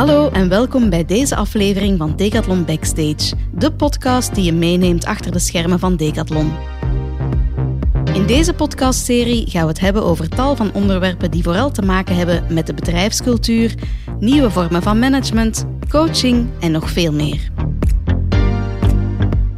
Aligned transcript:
Hallo 0.00 0.28
en 0.28 0.48
welkom 0.48 0.90
bij 0.90 1.04
deze 1.04 1.36
aflevering 1.36 1.98
van 1.98 2.16
Decathlon 2.16 2.64
Backstage, 2.64 3.36
de 3.54 3.72
podcast 3.72 4.34
die 4.34 4.44
je 4.44 4.52
meeneemt 4.52 5.04
achter 5.04 5.32
de 5.32 5.38
schermen 5.38 5.78
van 5.78 5.96
Decathlon. 5.96 6.52
In 8.12 8.26
deze 8.26 8.54
podcastserie 8.54 9.50
gaan 9.50 9.62
we 9.62 9.68
het 9.68 9.80
hebben 9.80 10.04
over 10.04 10.28
tal 10.28 10.56
van 10.56 10.72
onderwerpen 10.72 11.30
die 11.30 11.42
vooral 11.42 11.70
te 11.70 11.82
maken 11.82 12.16
hebben 12.16 12.44
met 12.48 12.66
de 12.66 12.74
bedrijfscultuur, 12.74 13.74
nieuwe 14.18 14.50
vormen 14.50 14.82
van 14.82 14.98
management, 14.98 15.66
coaching 15.88 16.48
en 16.60 16.70
nog 16.70 16.90
veel 16.90 17.12
meer. 17.12 17.50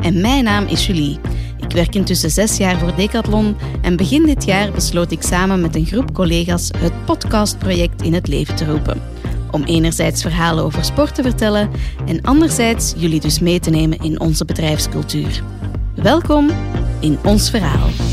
En 0.00 0.20
mijn 0.20 0.44
naam 0.44 0.66
is 0.66 0.86
Julie. 0.86 1.18
Ik 1.58 1.72
werk 1.72 1.94
intussen 1.94 2.30
zes 2.30 2.56
jaar 2.56 2.78
voor 2.78 2.94
Decathlon 2.96 3.56
en 3.82 3.96
begin 3.96 4.26
dit 4.26 4.44
jaar 4.44 4.72
besloot 4.72 5.10
ik 5.10 5.22
samen 5.22 5.60
met 5.60 5.76
een 5.76 5.86
groep 5.86 6.14
collega's 6.14 6.70
het 6.76 7.04
podcastproject 7.04 8.02
in 8.02 8.14
het 8.14 8.28
leven 8.28 8.54
te 8.54 8.64
roepen. 8.64 9.21
Om 9.52 9.62
enerzijds 9.64 10.22
verhalen 10.22 10.64
over 10.64 10.84
sport 10.84 11.14
te 11.14 11.22
vertellen 11.22 11.70
en 12.06 12.22
anderzijds 12.22 12.94
jullie 12.96 13.20
dus 13.20 13.38
mee 13.38 13.60
te 13.60 13.70
nemen 13.70 13.98
in 13.98 14.20
onze 14.20 14.44
bedrijfscultuur. 14.44 15.42
Welkom 15.94 16.50
in 17.00 17.18
ons 17.24 17.50
verhaal. 17.50 18.11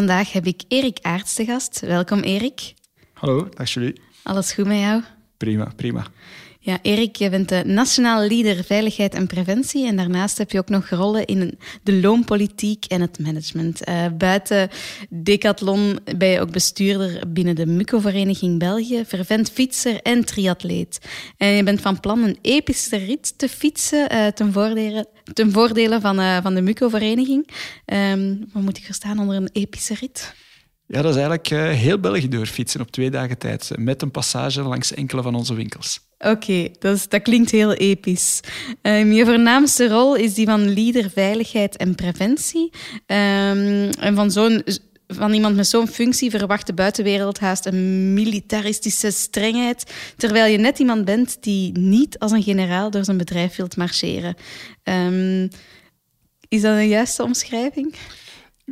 Vandaag 0.00 0.32
heb 0.32 0.46
ik 0.46 0.62
Erik 0.68 0.98
Aarts 1.02 1.34
te 1.34 1.44
gast. 1.44 1.80
Welkom 1.80 2.20
Erik. 2.20 2.74
Hallo, 3.12 3.48
dag 3.54 3.70
Julie. 3.72 4.00
Alles 4.22 4.52
goed 4.52 4.66
met 4.66 4.78
jou? 4.78 5.02
Prima, 5.36 5.72
prima. 5.76 6.06
Ja, 6.62 6.78
Erik, 6.82 7.16
je 7.16 7.30
bent 7.30 7.48
de 7.48 7.62
nationaal 7.66 8.26
leader 8.28 8.64
veiligheid 8.64 9.14
en 9.14 9.26
preventie 9.26 9.86
en 9.86 9.96
daarnaast 9.96 10.38
heb 10.38 10.50
je 10.50 10.58
ook 10.58 10.68
nog 10.68 10.88
rollen 10.88 11.24
in 11.24 11.58
de 11.82 12.00
loonpolitiek 12.00 12.84
en 12.84 13.00
het 13.00 13.18
management. 13.18 13.88
Uh, 13.88 14.06
buiten 14.18 14.68
Decathlon 15.08 15.98
ben 16.16 16.28
je 16.28 16.40
ook 16.40 16.50
bestuurder 16.50 17.28
binnen 17.28 17.54
de 17.54 17.66
Muco-vereniging 17.66 18.58
België, 18.58 19.04
vervent 19.06 19.50
fietser 19.50 20.00
en 20.02 20.24
triatleet. 20.24 20.98
En 21.36 21.48
je 21.48 21.62
bent 21.62 21.80
van 21.80 22.00
plan 22.00 22.22
een 22.22 22.38
epische 22.42 22.96
rit 22.96 23.38
te 23.38 23.48
fietsen 23.48 24.14
uh, 24.14 24.26
ten, 24.26 24.52
voordele, 24.52 25.06
ten 25.32 25.52
voordele 25.52 26.00
van, 26.00 26.20
uh, 26.20 26.42
van 26.42 26.54
de 26.54 26.62
Muco-vereniging. 26.62 27.48
Um, 27.86 28.48
wat 28.52 28.62
moet 28.62 28.78
ik 28.78 28.84
verstaan 28.84 29.18
onder 29.18 29.36
een 29.36 29.50
epische 29.52 29.94
rit? 29.94 30.34
Ja, 30.92 31.02
dat 31.02 31.10
is 31.10 31.16
eigenlijk 31.16 31.50
uh, 31.50 31.68
heel 31.68 31.98
België 31.98 32.28
doorfietsen 32.28 32.80
op 32.80 32.90
twee 32.90 33.10
dagen 33.10 33.38
tijd, 33.38 33.70
met 33.78 34.02
een 34.02 34.10
passage 34.10 34.62
langs 34.62 34.94
enkele 34.94 35.22
van 35.22 35.34
onze 35.34 35.54
winkels. 35.54 36.00
Oké, 36.18 36.68
dat, 36.78 37.06
dat, 37.08 37.22
klinkt 37.22 37.50
heel 37.50 37.72
episch. 37.72 38.40
Um, 38.82 39.12
je 39.12 39.24
voornaamste 39.24 39.88
rol 39.88 40.16
is 40.16 40.34
die 40.34 40.46
van 40.46 40.74
leader 40.74 41.10
veiligheid 41.10 41.76
en 41.76 41.94
preventie. 41.94 42.70
Um, 43.06 43.90
en 43.90 44.14
van, 44.14 44.30
zo'n, 44.30 44.62
van 45.06 45.32
iemand 45.32 45.56
met 45.56 45.66
zo'n 45.66 45.88
functie 45.88 46.30
verwacht 46.30 46.66
de 46.66 46.74
buitenwereld 46.74 47.38
haast 47.38 47.66
een 47.66 48.14
militaristische 48.14 49.10
strengheid, 49.10 49.92
terwijl 50.16 50.52
je 50.52 50.58
net 50.58 50.78
iemand 50.78 51.04
bent 51.04 51.36
die 51.40 51.78
niet 51.78 52.18
als 52.18 52.32
een 52.32 52.42
generaal 52.42 52.90
door 52.90 53.04
zijn 53.04 53.16
bedrijf 53.16 53.56
wilt 53.56 53.76
marcheren. 53.76 54.34
Um, 54.84 55.48
is 56.48 56.60
dat 56.60 56.76
een 56.76 56.88
juiste 56.88 57.22
omschrijving? 57.22 57.94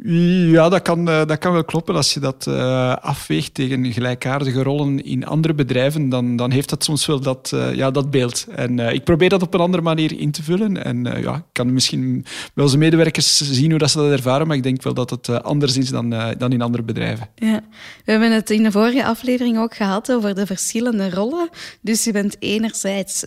Ja, 0.02 0.68
dat 0.68 0.82
kan, 0.82 1.04
dat 1.04 1.38
kan 1.38 1.52
wel 1.52 1.64
kloppen. 1.64 1.94
Als 1.94 2.14
je 2.14 2.20
dat 2.20 2.46
uh, 2.48 2.96
afweegt 2.96 3.54
tegen 3.54 3.92
gelijkaardige 3.92 4.62
rollen 4.62 5.04
in 5.04 5.26
andere 5.26 5.54
bedrijven, 5.54 6.08
dan, 6.08 6.36
dan 6.36 6.50
heeft 6.50 6.68
dat 6.68 6.84
soms 6.84 7.06
wel 7.06 7.20
dat, 7.20 7.50
uh, 7.54 7.74
ja, 7.74 7.90
dat 7.90 8.10
beeld. 8.10 8.46
En 8.54 8.78
ik 8.78 9.04
probeer 9.04 9.28
dat 9.28 9.42
op 9.42 9.54
een 9.54 9.60
andere 9.60 9.82
manier 9.82 10.18
in 10.18 10.30
te 10.30 10.42
vullen. 10.42 10.84
En 10.84 11.04
ja, 11.04 11.34
ik 11.34 11.42
kan 11.52 11.72
misschien 11.72 12.24
wel 12.54 12.64
onze 12.64 12.78
medewerkers 12.78 13.36
zien 13.36 13.70
hoe 13.70 13.78
dat 13.78 13.90
ze 13.90 13.98
dat 13.98 14.10
ervaren, 14.10 14.46
maar 14.46 14.56
ik 14.56 14.62
denk 14.62 14.82
wel 14.82 14.94
dat 14.94 15.10
het 15.10 15.42
anders 15.42 15.76
is 15.76 15.90
dan, 15.90 16.10
dan 16.38 16.52
in 16.52 16.62
andere 16.62 16.82
bedrijven. 16.82 17.28
Ja. 17.34 17.60
We 18.04 18.10
hebben 18.10 18.32
het 18.32 18.50
in 18.50 18.62
de 18.62 18.72
vorige 18.72 19.04
aflevering 19.04 19.58
ook 19.58 19.74
gehad 19.74 20.12
over 20.12 20.34
de 20.34 20.46
verschillende 20.46 21.10
rollen. 21.10 21.48
Dus 21.80 22.04
je 22.04 22.12
bent 22.12 22.36
enerzijds 22.38 23.24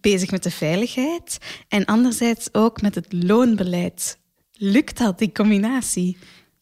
bezig 0.00 0.30
met 0.30 0.42
de 0.42 0.50
veiligheid 0.50 1.38
en 1.68 1.84
anderzijds 1.84 2.48
ook 2.52 2.82
met 2.82 2.94
het 2.94 3.06
loonbeleid. 3.10 4.18
Lukt 4.58 4.98
dat, 4.98 5.18
die 5.18 5.32
combinatie? 5.32 6.16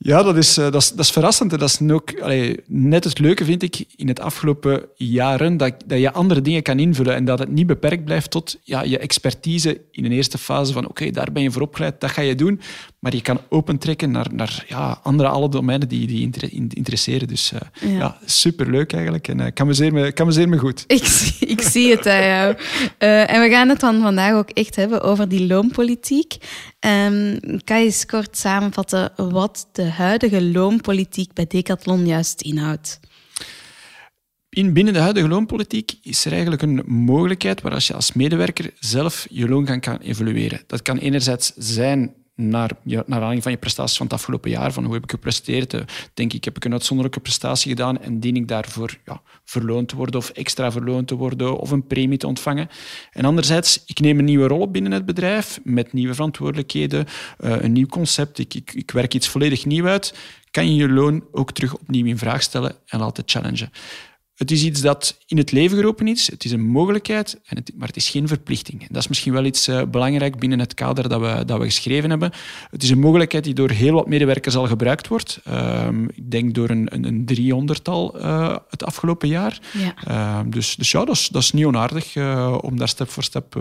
Ja, 0.06 0.22
dat 0.22 0.36
is, 0.36 0.54
dat 0.54 0.74
is, 0.74 0.90
dat 0.90 1.04
is 1.04 1.10
verrassend. 1.10 1.50
Dat 1.50 1.62
is 1.62 1.90
ook 1.90 2.20
allee, 2.20 2.60
net 2.66 3.04
het 3.04 3.18
leuke, 3.18 3.44
vind 3.44 3.62
ik, 3.62 3.84
in 3.96 4.08
het 4.08 4.20
afgelopen 4.20 4.82
jaren, 4.94 5.56
dat, 5.56 5.74
dat 5.86 5.98
je 5.98 6.12
andere 6.12 6.40
dingen 6.40 6.62
kan 6.62 6.78
invullen 6.78 7.14
en 7.14 7.24
dat 7.24 7.38
het 7.38 7.48
niet 7.48 7.66
beperkt 7.66 8.04
blijft 8.04 8.30
tot 8.30 8.58
ja, 8.62 8.82
je 8.82 8.98
expertise 8.98 9.80
in 9.90 10.04
een 10.04 10.12
eerste 10.12 10.38
fase 10.38 10.72
van 10.72 10.82
oké, 10.82 10.90
okay, 10.90 11.10
daar 11.10 11.32
ben 11.32 11.42
je 11.42 11.50
voor 11.50 11.62
opgeleid, 11.62 12.00
dat 12.00 12.10
ga 12.10 12.22
je 12.22 12.34
doen. 12.34 12.60
Maar 12.98 13.14
je 13.14 13.22
kan 13.22 13.40
opentrekken 13.48 14.10
naar, 14.10 14.26
naar 14.32 14.64
ja, 14.68 15.00
andere 15.02 15.28
alle 15.28 15.48
domeinen 15.48 15.88
die 15.88 16.06
die 16.06 16.30
interesseren. 16.68 17.28
Dus 17.28 17.52
uh, 17.52 17.90
ja. 17.90 17.98
ja. 17.98 18.18
superleuk 18.24 18.92
eigenlijk. 18.92 19.28
En 19.28 19.40
uh, 19.40 19.46
kan, 19.54 19.66
me 19.66 19.74
zeer 19.74 19.92
me, 19.92 20.12
kan 20.12 20.26
me 20.26 20.32
zeer 20.32 20.48
me 20.48 20.58
goed. 20.58 20.84
Ik, 20.86 21.04
zie, 21.04 21.46
ik 21.46 21.60
zie 21.60 21.90
het 21.90 22.06
aan 22.06 22.26
jou. 22.26 22.54
Uh, 22.98 23.30
en 23.30 23.40
we 23.40 23.48
gaan 23.48 23.68
het 23.68 23.80
dan 23.80 24.00
vandaag 24.02 24.34
ook 24.34 24.50
echt 24.50 24.76
hebben 24.76 25.02
over 25.02 25.28
die 25.28 25.46
loonpolitiek. 25.46 26.36
Um, 26.80 27.38
kan 27.64 27.78
je 27.78 27.84
eens 27.84 28.06
kort 28.06 28.36
samenvatten 28.36 29.12
wat 29.16 29.68
de 29.72 29.93
huidige 29.94 30.42
loonpolitiek 30.42 31.32
bij 31.32 31.46
Decathlon 31.46 32.06
juist 32.06 32.40
inhoudt? 32.40 33.00
In, 34.48 34.72
binnen 34.72 34.92
de 34.92 34.98
huidige 34.98 35.28
loonpolitiek 35.28 35.92
is 36.02 36.24
er 36.24 36.32
eigenlijk 36.32 36.62
een 36.62 36.82
mogelijkheid 36.86 37.60
waar 37.60 37.72
als 37.72 37.86
je 37.86 37.94
als 37.94 38.12
medewerker 38.12 38.70
zelf 38.78 39.26
je 39.30 39.48
loon 39.48 39.64
kan, 39.64 39.80
kan 39.80 39.98
evalueren. 39.98 40.60
Dat 40.66 40.82
kan 40.82 40.98
enerzijds 40.98 41.52
zijn 41.56 42.14
naar, 42.34 42.70
ja, 42.84 42.96
naar 43.06 43.14
aanleiding 43.14 43.42
van 43.42 43.52
je 43.52 43.58
prestaties 43.58 43.96
van 43.96 44.06
het 44.06 44.14
afgelopen 44.14 44.50
jaar. 44.50 44.72
Van 44.72 44.84
hoe 44.84 44.94
heb 44.94 45.02
ik 45.02 45.10
gepresteerd? 45.10 45.74
Denk 46.14 46.32
ik, 46.32 46.44
heb 46.44 46.56
ik 46.56 46.64
een 46.64 46.72
uitzonderlijke 46.72 47.20
prestatie 47.20 47.70
gedaan 47.70 48.00
en 48.00 48.20
dien 48.20 48.36
ik 48.36 48.48
daarvoor 48.48 48.98
ja, 49.04 49.22
verloond 49.44 49.88
te 49.88 49.96
worden 49.96 50.20
of 50.20 50.30
extra 50.30 50.72
verloond 50.72 51.06
te 51.06 51.14
worden 51.14 51.58
of 51.58 51.70
een 51.70 51.86
premie 51.86 52.18
te 52.18 52.26
ontvangen? 52.26 52.68
En 53.12 53.24
anderzijds, 53.24 53.82
ik 53.86 54.00
neem 54.00 54.18
een 54.18 54.24
nieuwe 54.24 54.46
rol 54.46 54.70
binnen 54.70 54.92
het 54.92 55.04
bedrijf 55.04 55.60
met 55.64 55.92
nieuwe 55.92 56.14
verantwoordelijkheden, 56.14 57.06
uh, 57.40 57.62
een 57.62 57.72
nieuw 57.72 57.86
concept. 57.86 58.38
Ik, 58.38 58.54
ik, 58.54 58.72
ik 58.74 58.90
werk 58.90 59.14
iets 59.14 59.28
volledig 59.28 59.64
nieuw 59.64 59.86
uit. 59.86 60.14
Kan 60.50 60.74
je 60.74 60.74
je 60.74 60.88
loon 60.88 61.24
ook 61.32 61.52
terug 61.52 61.74
opnieuw 61.74 62.06
in 62.06 62.18
vraag 62.18 62.42
stellen 62.42 62.76
en 62.86 62.98
laten 62.98 63.22
challengen? 63.26 63.70
Het 64.34 64.50
is 64.50 64.64
iets 64.64 64.80
dat 64.80 65.18
in 65.26 65.36
het 65.36 65.52
leven 65.52 65.76
geroepen 65.76 66.08
is. 66.08 66.30
Het 66.30 66.44
is 66.44 66.50
een 66.50 66.66
mogelijkheid, 66.66 67.40
en 67.44 67.56
het, 67.56 67.72
maar 67.76 67.86
het 67.86 67.96
is 67.96 68.08
geen 68.08 68.28
verplichting. 68.28 68.80
En 68.80 68.88
dat 68.90 69.02
is 69.02 69.08
misschien 69.08 69.32
wel 69.32 69.44
iets 69.44 69.68
uh, 69.68 69.82
belangrijk 69.90 70.38
binnen 70.38 70.58
het 70.58 70.74
kader 70.74 71.08
dat 71.08 71.20
we, 71.20 71.44
dat 71.44 71.58
we 71.58 71.64
geschreven 71.64 72.10
hebben. 72.10 72.32
Het 72.70 72.82
is 72.82 72.90
een 72.90 72.98
mogelijkheid 72.98 73.44
die 73.44 73.54
door 73.54 73.70
heel 73.70 73.92
wat 73.92 74.08
medewerkers 74.08 74.56
al 74.56 74.66
gebruikt 74.66 75.08
wordt. 75.08 75.40
Uh, 75.48 75.88
ik 76.14 76.30
denk 76.30 76.54
door 76.54 76.70
een, 76.70 76.94
een, 76.94 77.04
een 77.04 77.24
driehonderdtal 77.24 78.18
uh, 78.18 78.56
het 78.68 78.84
afgelopen 78.84 79.28
jaar. 79.28 79.60
Ja. 80.04 80.42
dus, 80.42 80.76
dus 80.76 80.90
ja, 80.90 81.04
dat 81.04 81.14
is, 81.14 81.28
dat 81.28 81.42
is 81.42 81.52
niet 81.52 81.64
onaardig 81.64 82.16
om 82.60 82.78
daar 82.78 82.88
stap 82.88 83.08
voor 83.08 83.22
stap 83.22 83.54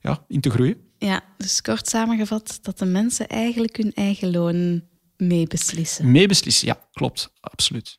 ja, 0.00 0.24
in 0.28 0.40
te 0.40 0.50
groeien. 0.50 0.76
Ja, 0.98 1.22
dus 1.38 1.60
kort 1.60 1.88
samengevat 1.88 2.58
dat 2.62 2.78
de 2.78 2.84
mensen 2.84 3.26
eigenlijk 3.28 3.76
hun 3.76 3.92
eigen 3.94 4.30
loon 4.30 4.82
meebeslissen. 5.16 6.10
Meebeslissen, 6.10 6.66
ja, 6.66 6.78
klopt. 6.92 7.32
Absoluut. 7.40 7.98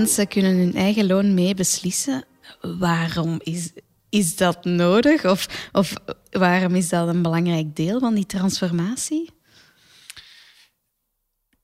Mensen 0.00 0.28
kunnen 0.28 0.56
hun 0.56 0.74
eigen 0.74 1.06
loon 1.06 1.34
mee 1.34 1.54
beslissen. 1.54 2.24
Waarom 2.60 3.40
is, 3.42 3.72
is 4.08 4.36
dat 4.36 4.64
nodig? 4.64 5.24
Of, 5.24 5.68
of 5.72 5.94
waarom 6.30 6.74
is 6.74 6.88
dat 6.88 7.08
een 7.08 7.22
belangrijk 7.22 7.76
deel 7.76 8.00
van 8.00 8.14
die 8.14 8.26
transformatie? 8.26 9.30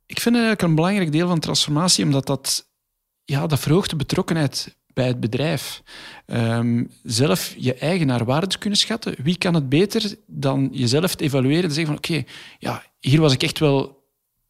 Ik 0.07 0.21
vind 0.21 0.37
het 0.37 0.63
een 0.63 0.75
belangrijk 0.75 1.13
deel 1.13 1.29
van 1.29 1.39
transformatie, 1.39 2.05
omdat 2.05 2.27
dat, 2.27 2.67
ja, 3.25 3.47
dat 3.47 3.61
verhoogt 3.61 3.91
de 3.91 3.97
betrokkenheid 3.97 4.77
bij 4.93 5.07
het 5.07 5.21
bedrijf. 5.21 5.83
Um, 6.27 6.91
zelf 7.03 7.55
je 7.59 7.75
eigen 7.75 8.07
naar 8.07 8.25
waarde 8.25 8.59
kunnen 8.59 8.79
schatten. 8.79 9.15
Wie 9.23 9.39
kan 9.39 9.55
het 9.55 9.69
beter 9.69 10.15
dan 10.27 10.69
jezelf 10.73 11.15
te 11.15 11.25
evalueren 11.25 11.65
en 11.65 11.73
zeggen 11.73 11.95
van 11.95 11.97
oké, 11.97 12.31
ja, 12.59 12.83
hier 13.01 13.21
was 13.21 13.33
ik 13.33 13.43
echt 13.43 13.59
wel 13.59 14.05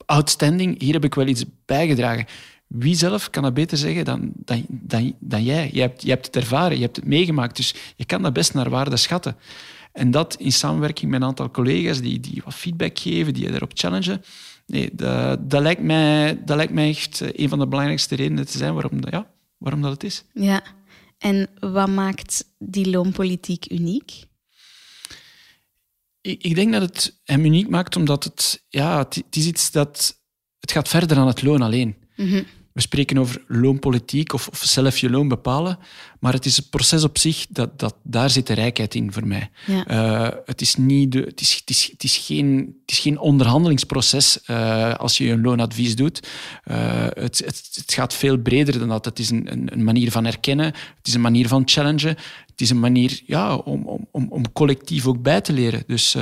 outstanding, 0.06 0.80
hier 0.80 0.92
heb 0.92 1.04
ik 1.04 1.14
wel 1.14 1.26
iets 1.26 1.44
bijgedragen. 1.64 2.26
Wie 2.66 2.94
zelf 2.94 3.30
kan 3.30 3.42
dat 3.42 3.54
beter 3.54 3.78
zeggen 3.78 4.04
dan, 4.04 4.32
dan, 4.34 4.64
dan, 4.68 5.14
dan 5.20 5.44
jij? 5.44 5.70
Je 5.72 5.80
hebt, 5.80 6.02
je 6.02 6.08
hebt 6.08 6.26
het 6.26 6.36
ervaren, 6.36 6.76
je 6.76 6.82
hebt 6.82 6.96
het 6.96 7.04
meegemaakt, 7.04 7.56
dus 7.56 7.74
je 7.96 8.04
kan 8.04 8.22
dat 8.22 8.32
best 8.32 8.54
naar 8.54 8.70
waarde 8.70 8.96
schatten. 8.96 9.36
En 9.92 10.10
dat 10.10 10.34
in 10.34 10.52
samenwerking 10.52 11.10
met 11.10 11.20
een 11.20 11.26
aantal 11.26 11.50
collega's 11.50 12.00
die, 12.00 12.20
die 12.20 12.42
wat 12.44 12.54
feedback 12.54 12.98
geven, 12.98 13.34
die 13.34 13.44
je 13.44 13.50
daarop 13.50 13.70
challengen. 13.74 14.22
Nee, 14.66 14.90
dat, 14.92 15.50
dat, 15.50 15.62
lijkt 15.62 15.82
mij, 15.82 16.44
dat 16.44 16.56
lijkt 16.56 16.72
mij 16.72 16.88
echt 16.88 17.22
een 17.38 17.48
van 17.48 17.58
de 17.58 17.66
belangrijkste 17.66 18.14
redenen 18.14 18.46
te 18.46 18.58
zijn 18.58 18.74
waarom, 18.74 18.98
ja, 19.10 19.30
waarom 19.58 19.82
dat 19.82 19.90
het 19.90 20.04
is. 20.04 20.24
Ja, 20.32 20.62
en 21.18 21.48
wat 21.60 21.88
maakt 21.88 22.44
die 22.58 22.90
loonpolitiek 22.90 23.70
uniek? 23.70 24.26
ik, 26.26 26.42
ik 26.42 26.54
denk 26.54 26.72
dat 26.72 26.82
het 26.82 27.20
hem 27.24 27.44
uniek 27.44 27.68
maakt 27.68 27.96
omdat 27.96 28.24
het, 28.24 28.64
ja, 28.68 28.98
het, 28.98 29.14
het 29.14 29.36
is 29.36 29.46
iets 29.46 29.70
dat... 29.70 30.24
Het 30.60 30.72
gaat 30.74 30.88
verder 30.88 31.16
dan 31.16 31.26
het 31.26 31.42
loon 31.42 31.62
alleen. 31.62 31.96
We 32.16 32.82
spreken 32.82 33.18
over 33.18 33.44
loonpolitiek 33.46 34.32
of, 34.32 34.48
of 34.48 34.58
zelf 34.58 34.98
je 34.98 35.10
loon 35.10 35.28
bepalen, 35.28 35.78
maar 36.20 36.32
het 36.32 36.46
is 36.46 36.56
het 36.56 36.70
proces 36.70 37.04
op 37.04 37.18
zich, 37.18 37.46
dat, 37.48 37.78
dat, 37.78 37.94
daar 38.02 38.30
zit 38.30 38.46
de 38.46 38.54
rijkheid 38.54 38.94
in 38.94 39.12
voor 39.12 39.26
mij. 39.26 39.50
Ja. 39.66 39.86
Eh, 39.86 40.36
het, 40.44 40.60
is 40.60 40.74
niet 40.74 41.12
de, 41.12 41.20
het, 41.20 41.40
is, 41.40 41.54
het, 41.54 41.70
is, 41.70 41.88
het, 41.92 42.04
is 42.04 42.16
geen, 42.16 42.76
het 42.80 42.90
is 42.90 42.98
geen 42.98 43.18
onderhandelingsproces 43.18 44.42
eh, 44.44 44.94
als 44.94 45.18
je 45.18 45.30
een 45.30 45.40
loonadvies 45.40 45.96
doet. 45.96 46.28
Eh, 46.64 47.04
het, 47.04 47.38
het, 47.38 47.68
het 47.72 47.92
gaat 47.92 48.14
veel 48.14 48.38
breder 48.38 48.78
dan 48.78 48.88
dat. 48.88 49.04
Het 49.04 49.18
is 49.18 49.30
een, 49.30 49.52
een, 49.52 49.72
een 49.72 49.84
manier 49.84 50.10
van 50.10 50.24
herkennen, 50.24 50.66
het 50.66 51.06
is 51.06 51.14
een 51.14 51.20
manier 51.20 51.48
van 51.48 51.62
challengen, 51.64 52.16
het 52.46 52.60
is 52.60 52.70
een 52.70 52.80
manier 52.80 53.20
ja, 53.26 53.56
om, 53.56 53.86
om, 53.86 54.06
om, 54.10 54.26
om 54.30 54.52
collectief 54.52 55.06
ook 55.06 55.22
bij 55.22 55.40
te 55.40 55.52
leren. 55.52 55.82
Dus, 55.86 56.14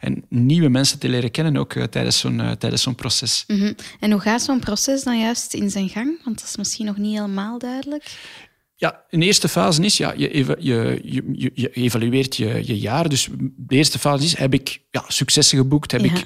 en 0.00 0.24
nieuwe 0.28 0.68
mensen 0.68 0.98
te 0.98 1.08
leren 1.08 1.30
kennen 1.30 1.56
ook 1.56 1.72
tijdens 1.72 2.18
zo'n 2.18 2.56
tijdens 2.58 2.82
zo'n 2.82 2.94
proces. 2.94 3.44
Mhm. 3.46 3.72
En 4.00 4.10
hoe 4.10 4.20
gaat 4.20 4.42
zo'n 4.42 4.60
proces 4.60 5.02
dan 5.02 5.18
juist 5.18 5.54
in 5.54 5.70
zijn 5.70 5.88
gang? 5.88 6.20
Want 6.24 6.38
dat 6.38 6.48
is 6.48 6.56
misschien 6.56 6.86
nog 6.86 6.96
niet 6.96 7.14
helemaal 7.14 7.58
duidelijk. 7.58 8.04
Ja, 8.82 9.04
een 9.10 9.22
eerste 9.22 9.48
fase 9.48 9.82
is, 9.82 9.96
ja, 9.96 10.12
je, 10.16 10.30
eva- 10.30 10.56
je, 10.58 11.00
je, 11.04 11.50
je, 11.54 11.70
evalueert 11.70 12.36
je, 12.36 12.62
je 12.66 12.78
jaar. 12.78 13.08
Dus 13.08 13.28
de 13.56 13.76
eerste 13.76 13.98
fase 13.98 14.24
is, 14.24 14.36
heb 14.36 14.54
ik 14.54 14.82
ja, 14.90 15.04
successen 15.08 15.58
geboekt? 15.58 15.92
Heb 15.92 16.00
Ja. 16.04 16.14
ik 16.14 16.24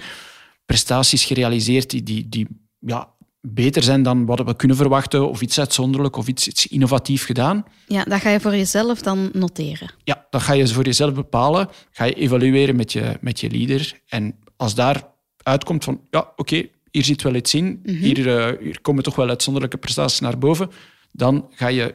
prestaties 0.65 1.25
gerealiseerd 1.25 1.91
die, 1.91 2.03
die, 2.03 2.29
die 2.29 2.47
ja, 2.79 3.09
beter 3.41 3.83
zijn 3.83 4.03
dan 4.03 4.27
wat 4.27 4.41
we 4.45 4.57
kunnen 4.57 4.77
verwachten? 4.77 5.29
Of 5.29 5.41
iets 5.41 5.59
uitzonderlijk 5.59 6.17
of 6.17 6.27
iets, 6.29 6.49
iets 6.49 6.67
innovatief 6.67 7.25
gedaan? 7.25 7.65
Ja, 7.87 8.05
dat 8.05 8.21
ga 8.21 8.31
je 8.31 8.41
voor 8.41 8.57
jezelf 8.57 9.03
dan 9.03 9.31
noteren. 9.33 9.91
Ja, 10.05 10.27
dat 10.31 10.43
ga 10.43 10.53
je 10.53 10.69
voor 10.69 10.85
jezelf 10.85 11.15
bepalen. 11.15 11.69
Ga 11.91 12.05
je 12.05 12.15
evalueren 12.15 12.77
met 12.77 12.93
je, 12.93 13.17
met 13.21 13.41
je 13.41 13.51
leader. 13.51 14.01
En 14.09 14.35
als 14.57 14.75
daar 14.75 15.03
uitkomt 15.43 15.85
van, 15.85 16.01
ja, 16.11 16.33
oké, 16.37 16.69
hier 16.91 17.05
zit 17.05 17.23
wel 17.23 17.35
iets 17.35 17.55
in. 17.55 17.81
Hier, 17.85 18.39
eh, 18.39 18.59
hier 18.63 18.81
komen 18.81 19.03
toch 19.03 19.15
wel 19.17 19.29
uitzonderlijke 19.29 19.77
prestaties 19.77 20.21
naar 20.21 20.39
boven. 20.39 20.71
Dan 21.13 21.49
ga 21.51 21.67
je 21.69 21.95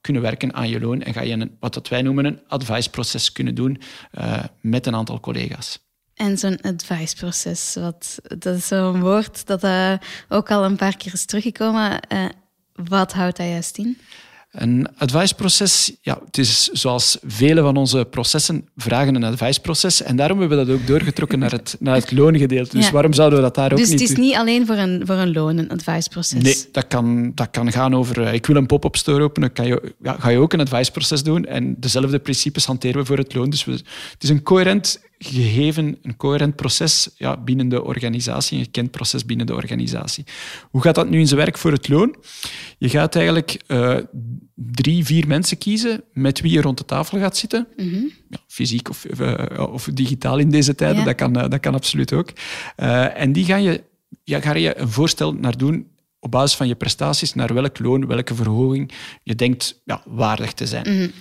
kunnen 0.00 0.22
werken 0.22 0.54
aan 0.54 0.68
je 0.68 0.80
loon 0.80 1.02
en 1.02 1.12
ga 1.12 1.20
je 1.20 1.32
een, 1.32 1.56
wat 1.60 1.74
dat 1.74 1.88
wij 1.88 2.02
noemen 2.02 2.24
een 2.24 2.40
advice-proces 2.48 3.32
kunnen 3.32 3.54
doen 3.54 3.80
eh, 4.10 4.44
met 4.60 4.86
een 4.86 4.94
aantal 4.94 5.20
collega's. 5.20 5.86
En 6.14 6.38
zo'n 6.38 6.60
advice-proces, 6.60 7.74
wat, 7.74 8.18
dat 8.22 8.56
is 8.56 8.66
zo'n 8.66 9.00
woord 9.00 9.46
dat 9.46 9.64
eh, 9.64 9.92
ook 10.28 10.50
al 10.50 10.64
een 10.64 10.76
paar 10.76 10.96
keer 10.96 11.12
is 11.12 11.24
teruggekomen. 11.24 12.00
Eh, 12.00 12.24
wat 12.72 13.12
houdt 13.12 13.36
dat 13.36 13.46
juist 13.46 13.78
in? 13.78 13.98
Een 14.48 14.88
advice-proces, 14.96 15.92
ja, 16.00 16.18
het 16.24 16.38
is 16.38 16.64
zoals 16.64 17.18
vele 17.26 17.60
van 17.60 17.76
onze 17.76 18.06
processen 18.10 18.68
vragen 18.76 19.14
een 19.14 19.24
advice-proces. 19.24 20.02
En 20.02 20.16
daarom 20.16 20.38
hebben 20.40 20.58
we 20.58 20.64
dat 20.64 20.74
ook 20.74 20.86
doorgetrokken 20.86 21.38
naar 21.38 21.50
het, 21.50 21.76
naar 21.78 21.94
het 21.94 22.12
loongedeelte. 22.12 22.76
Dus 22.76 22.86
Ja. 22.86 22.92
waarom 22.92 23.12
zouden 23.12 23.38
we 23.38 23.44
dat 23.44 23.54
daar 23.54 23.72
ook 23.72 23.78
Dus 23.78 23.88
niet 23.88 24.00
het 24.00 24.10
is 24.10 24.16
niet 24.16 24.34
alleen 24.34 24.66
voor 24.66 24.76
een, 24.76 25.02
voor 25.06 25.14
een 25.14 25.32
loon, 25.32 25.58
een 25.58 25.70
advice-proces. 25.70 26.42
Nee, 26.42 26.56
dat 26.72 26.86
kan, 26.86 27.32
dat 27.34 27.50
kan 27.50 27.72
gaan 27.72 27.94
over 27.94 28.22
eh, 28.22 28.32
ik 28.32 28.46
wil 28.46 28.56
een 28.56 28.66
pop-up 28.66 28.96
store 28.96 29.22
openen. 29.22 29.52
Kan 29.52 29.66
je, 29.66 29.94
ja, 30.02 30.16
ga 30.18 30.28
je 30.28 30.38
ook 30.38 30.52
een 30.52 30.60
advice-proces 30.60 31.22
doen. 31.22 31.44
En 31.44 31.74
dezelfde 31.78 32.18
principes 32.18 32.64
hanteren 32.64 33.00
we 33.00 33.06
voor 33.06 33.18
het 33.18 33.34
loon. 33.34 33.50
Dus 33.50 33.64
we, 33.64 33.72
het 33.72 34.22
is 34.22 34.28
een 34.28 34.42
coherent 34.42 35.00
gegeven, 35.18 35.98
een 36.02 36.16
coherent 36.16 36.56
proces 36.56 37.10
ja, 37.16 37.36
binnen 37.36 37.68
de 37.68 37.84
organisatie, 37.84 38.58
een 38.58 38.64
gekend 38.64 38.90
proces 38.90 39.24
binnen 39.24 39.46
de 39.46 39.54
organisatie. 39.54 40.24
Hoe 40.70 40.82
gaat 40.82 40.94
dat 40.94 41.10
nu 41.10 41.18
in 41.18 41.26
zijn 41.26 41.40
werk 41.40 41.58
voor 41.58 41.72
het 41.72 41.88
loon? 41.88 42.16
Je 42.78 42.88
gaat 42.88 43.14
eigenlijk 43.16 43.62
eh, 43.66 43.96
drie, 44.54 45.04
vier 45.04 45.26
mensen 45.26 45.58
kiezen 45.58 46.04
met 46.12 46.40
wie 46.40 46.52
je 46.52 46.60
rond 46.60 46.78
de 46.78 46.84
tafel 46.84 47.18
gaat 47.18 47.36
zitten. 47.36 47.66
Ja, 48.30 48.38
fysiek 48.46 48.88
of, 48.88 49.04
eh, 49.04 49.72
of 49.72 49.84
digitaal 49.94 50.38
in 50.38 50.50
deze 50.50 50.74
tijden, 50.74 50.98
Ja. 50.98 51.04
dat, 51.04 51.14
kan, 51.14 51.36
eh, 51.36 51.50
dat 51.50 51.60
kan 51.60 51.74
absoluut 51.74 52.12
ook. 52.12 52.32
Eh, 52.76 53.20
en 53.20 53.32
die 53.32 53.44
gaan 53.44 53.62
je, 53.62 53.82
ja, 54.24 54.40
ga 54.40 54.54
je 54.54 54.78
een 54.78 54.88
voorstel 54.88 55.32
naar 55.34 55.56
doen 55.56 55.86
op 56.20 56.30
basis 56.30 56.56
van 56.56 56.68
je 56.68 56.74
prestaties, 56.74 57.34
naar 57.34 57.54
welk 57.54 57.78
loon, 57.78 58.06
welke 58.06 58.34
verhoging 58.34 58.92
je 59.22 59.34
denkt 59.34 59.80
ja, 59.84 60.02
waardig 60.06 60.52
te 60.52 60.66
zijn. 60.66 61.12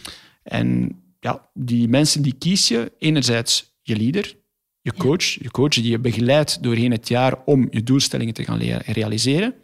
En 0.43 0.95
ja, 1.19 1.49
die 1.53 1.87
mensen 1.87 2.21
die 2.21 2.35
kies 2.39 2.67
je, 2.67 2.91
enerzijds 2.99 3.75
je 3.87 3.97
leader, 3.97 4.35
je 4.81 4.93
coach, 4.93 5.25
je 5.25 5.51
coach 5.51 5.73
die 5.73 5.89
je 5.89 5.99
begeleidt 5.99 6.63
doorheen 6.63 6.91
het 6.91 7.07
jaar 7.07 7.43
om 7.45 7.67
je 7.69 7.83
doelstellingen 7.83 8.33
te 8.33 8.43
gaan 8.43 8.59
realiseren. 8.85 9.55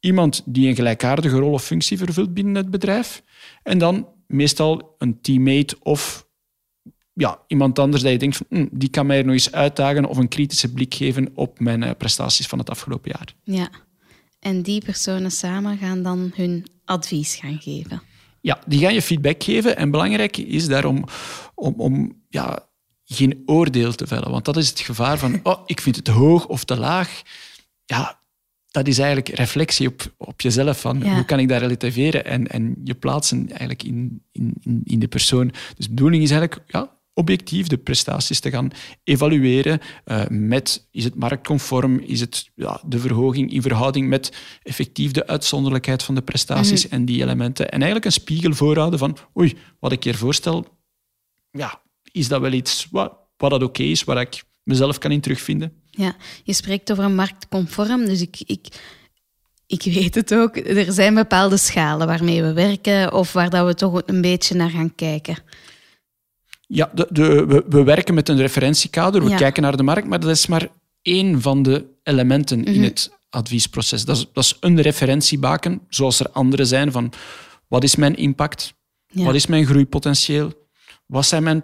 Iemand 0.00 0.42
die 0.44 0.68
een 0.68 0.74
gelijkaardige 0.74 1.38
rol 1.38 1.52
of 1.52 1.64
functie 1.64 1.98
vervult 1.98 2.34
binnen 2.34 2.54
het 2.54 2.70
bedrijf. 2.70 3.22
En 3.62 3.78
dan 3.78 4.08
meestal 4.26 4.94
een 4.98 5.20
teammate 5.20 5.76
of 5.80 6.28
ja, 7.12 7.42
iemand 7.46 7.78
anders 7.78 8.02
dat 8.02 8.12
je 8.12 8.18
denkt 8.18 8.36
van 8.36 8.46
hm, 8.48 8.66
die 8.72 8.88
kan 8.88 9.06
mij 9.06 9.18
er 9.18 9.24
nog 9.24 9.32
eens 9.32 9.52
uitdagen 9.52 10.04
of 10.04 10.16
een 10.16 10.28
kritische 10.28 10.72
blik 10.72 10.94
geven 10.94 11.30
op 11.34 11.60
mijn 11.60 11.82
eh, 11.82 11.90
prestaties 11.98 12.46
van 12.46 12.58
het 12.58 12.70
afgelopen 12.70 13.10
jaar. 13.10 13.34
Ja. 13.56 13.70
En 14.38 14.62
die 14.62 14.84
personen 14.84 15.30
samen 15.30 15.78
gaan 15.78 16.02
dan 16.02 16.32
hun 16.34 16.66
advies 16.84 17.34
gaan 17.34 17.58
geven. 17.60 18.02
Ja, 18.40 18.62
die 18.66 18.80
gaan 18.80 18.94
je 18.94 19.02
feedback 19.02 19.42
geven. 19.42 19.76
En 19.76 19.90
belangrijk 19.90 20.36
is 20.36 20.66
daarom 20.66 21.04
om, 21.54 21.74
om 21.76 22.22
ja, 22.28 22.69
geen 23.12 23.42
oordeel 23.46 23.92
te 23.94 24.06
vellen. 24.06 24.30
Want 24.30 24.44
dat 24.44 24.56
is 24.56 24.68
het 24.68 24.80
gevaar 24.80 25.18
van, 25.18 25.40
oh, 25.42 25.62
ik 25.66 25.80
vind 25.80 25.96
het 25.96 26.08
hoog 26.08 26.46
of 26.46 26.64
te 26.64 26.76
laag. 26.78 27.22
Ja, 27.84 28.20
dat 28.70 28.86
is 28.88 28.98
eigenlijk 28.98 29.28
reflectie 29.28 29.88
op, 29.88 30.14
op 30.16 30.40
jezelf. 30.40 30.80
Van, 30.80 30.98
Ja. 31.04 31.14
Hoe 31.14 31.24
kan 31.24 31.38
ik 31.38 31.48
dat 31.48 31.60
relativeren 31.60 32.24
en, 32.24 32.46
en 32.48 32.76
je 32.84 32.94
plaatsen 32.94 33.48
eigenlijk 33.48 33.82
in, 33.82 34.22
in, 34.32 34.54
in- 34.84 34.98
de 34.98 35.08
persoon. 35.08 35.48
Dus 35.76 35.86
de 35.86 35.94
bedoeling 35.94 36.22
is 36.22 36.30
eigenlijk 36.30 36.62
ja, 36.66 36.98
objectief 37.14 37.66
de 37.66 37.76
prestaties 37.78 38.40
te 38.40 38.50
gaan 38.50 38.70
evalueren 39.04 39.80
eh, 40.04 40.22
met, 40.28 40.88
is 40.90 41.04
het 41.04 41.14
marktconform, 41.14 41.98
is 41.98 42.20
het 42.20 42.50
ja, 42.54 42.80
de 42.86 42.98
verhoging 42.98 43.52
in 43.52 43.62
verhouding 43.62 44.08
met 44.08 44.32
effectief 44.62 45.10
de 45.10 45.26
uitzonderlijkheid 45.26 46.02
van 46.02 46.14
de 46.14 46.22
prestaties 46.22 46.88
en 46.88 47.04
die 47.04 47.22
elementen. 47.22 47.64
En 47.66 47.76
eigenlijk 47.78 48.04
een 48.04 48.12
spiegel 48.12 48.52
voorhouden 48.52 48.98
van, 48.98 49.16
oei, 49.38 49.56
wat 49.80 49.92
ik 49.92 50.04
hier 50.04 50.16
voorstel, 50.16 50.66
ja, 51.50 51.80
is 52.12 52.28
dat 52.28 52.40
wel 52.40 52.52
iets 52.52 52.88
wat, 52.90 53.12
wat 53.36 53.50
dat 53.50 53.62
oké 53.62 53.82
is, 53.82 54.04
waar 54.04 54.20
ik 54.20 54.42
mezelf 54.62 54.98
kan 54.98 55.10
in 55.12 55.20
terugvinden? 55.20 55.72
Ja, 55.90 56.14
je 56.44 56.52
spreekt 56.52 56.90
over 56.92 57.04
een 57.04 57.14
marktconform, 57.14 58.04
dus 58.04 58.20
ik, 58.20 58.36
ik, 58.46 58.66
ik 59.66 59.82
weet 59.82 60.14
het 60.14 60.34
ook. 60.34 60.56
Er 60.56 60.92
zijn 60.92 61.14
bepaalde 61.14 61.56
schalen 61.56 62.06
waarmee 62.06 62.42
we 62.42 62.52
werken 62.52 63.12
of 63.12 63.32
waar 63.32 63.50
dat 63.50 63.66
we 63.66 63.74
toch 63.74 64.02
een 64.06 64.20
beetje 64.20 64.54
naar 64.54 64.70
gaan 64.70 64.94
kijken. 64.94 65.36
Ja, 66.66 66.90
de, 66.94 67.06
de, 67.10 67.46
we, 67.46 67.64
we 67.68 67.82
werken 67.82 68.14
met 68.14 68.28
een 68.28 68.36
referentiekader, 68.36 69.22
we 69.24 69.28
Ja. 69.30 69.36
kijken 69.36 69.62
naar 69.62 69.76
de 69.76 69.82
markt, 69.82 70.06
maar 70.08 70.20
dat 70.20 70.30
is 70.30 70.46
maar 70.46 70.68
één 71.02 71.40
van 71.40 71.62
de 71.62 71.86
elementen 72.02 72.64
in 72.64 72.82
het 72.82 73.10
adviesproces. 73.30 74.04
Dat 74.04 74.16
is, 74.16 74.26
dat 74.32 74.44
is 74.44 74.56
een 74.60 74.80
referentiebaken, 74.80 75.80
zoals 75.88 76.20
er 76.20 76.30
andere 76.30 76.64
zijn 76.64 76.92
van 76.92 77.12
wat 77.68 77.82
is 77.84 77.96
mijn 77.96 78.16
impact, 78.16 78.74
Ja. 79.06 79.24
wat 79.24 79.34
is 79.34 79.46
mijn 79.46 79.66
groeipotentieel, 79.66 80.52
wat 81.06 81.26
zijn 81.26 81.42
mijn 81.42 81.62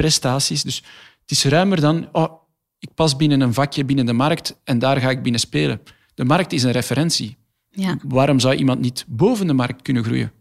prestaties. 0.00 0.62
Dus 0.62 0.76
het 1.20 1.30
is 1.30 1.44
ruimer 1.44 1.80
dan, 1.80 2.08
oh, 2.12 2.42
ik 2.78 2.94
pas 2.94 3.16
binnen 3.16 3.40
een 3.40 3.54
vakje 3.54 3.84
binnen 3.84 4.06
de 4.06 4.12
markt 4.12 4.60
en 4.64 4.78
daar 4.78 5.00
ga 5.00 5.10
ik 5.10 5.22
binnen 5.22 5.40
spelen. 5.40 5.80
De 6.14 6.24
markt 6.24 6.52
is 6.52 6.62
een 6.62 6.70
referentie. 6.70 7.36
Ja, 7.70 7.96
Waarom 8.04 8.40
zou 8.40 8.54
iemand 8.54 8.80
niet 8.80 9.04
boven 9.08 9.46
de 9.46 9.52
markt 9.52 9.82
kunnen 9.82 10.04
groeien? 10.04 10.32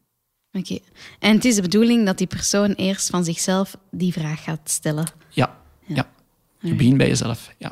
oké. 0.51 0.79
En 1.19 1.35
het 1.35 1.45
is 1.45 1.55
de 1.55 1.61
bedoeling 1.61 2.05
dat 2.05 2.17
die 2.17 2.27
persoon 2.27 2.71
eerst 2.71 3.09
van 3.09 3.23
zichzelf 3.23 3.77
die 3.91 4.13
vraag 4.13 4.43
gaat 4.43 4.69
stellen. 4.69 5.05
Ja, 5.29 5.57
ja. 5.85 6.09
Je 6.59 6.75
begint 6.75 6.97
bij 6.97 7.07
jezelf. 7.07 7.49
Ja. 7.57 7.69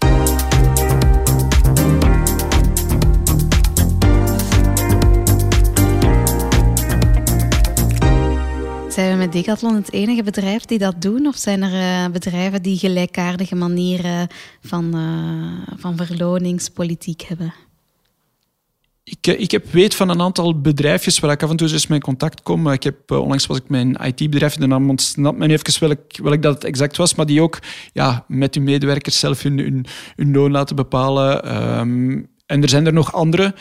Met 9.28 9.46
Decathlon 9.46 9.76
het 9.76 9.92
enige 9.92 10.24
bedrijf 10.24 10.66
die 10.66 10.78
dat 10.78 11.02
doen? 11.02 11.26
Of 11.26 11.36
zijn 11.36 11.62
er 11.62 12.04
eh, 12.06 12.12
bedrijven 12.12 12.62
die 12.62 12.78
gelijkaardige 12.78 13.56
manieren 13.56 14.28
van, 14.62 14.94
eh, 14.94 15.78
van 15.80 15.98
verloningspolitiek 15.98 17.22
hebben? 17.22 17.54
Ik, 19.04 19.28
eh, 19.28 19.40
ik 19.40 19.52
heb 19.52 19.72
weet 19.72 19.96
van 19.96 20.10
een 20.10 20.22
aantal 20.22 20.62
bedrijfjes 20.62 21.20
waar 21.20 21.32
ik 21.32 21.44
af 21.44 21.50
en 21.50 21.56
toe 21.56 21.72
eens 21.72 21.88
mee 21.88 21.98
in 21.98 22.04
contact 22.04 22.42
kom. 22.42 22.72
Ik 22.72 22.84
heb, 22.84 23.12
onlangs 23.12 23.46
was 23.46 23.58
ik 23.58 23.64
een 23.68 23.98
IT-bedrijf, 24.04 24.56
de 24.56 24.68
naam 24.68 24.90
ontsnapt 24.90 25.38
me 25.38 25.48
nu 25.48 25.54
even 25.54 25.88
welk, 25.88 26.18
welk 26.18 26.42
dat 26.42 26.54
het 26.54 26.64
exact 26.64 26.98
was, 26.98 27.16
maar 27.16 27.26
die 27.26 27.42
ook 27.42 27.60
ja, 27.94 28.26
met 28.28 28.56
hun 28.56 28.64
medewerkers 28.64 29.20
zelf 29.20 29.44
hun, 29.44 29.58
hun, 29.58 29.86
hun 30.16 30.32
loon 30.32 30.52
laten 30.52 30.76
bepalen. 30.76 31.44
Ehm, 31.44 32.24
en 32.46 32.62
er 32.62 32.70
zijn 32.70 32.86
er 32.86 32.94
nog 32.94 33.14
andere. 33.14 33.56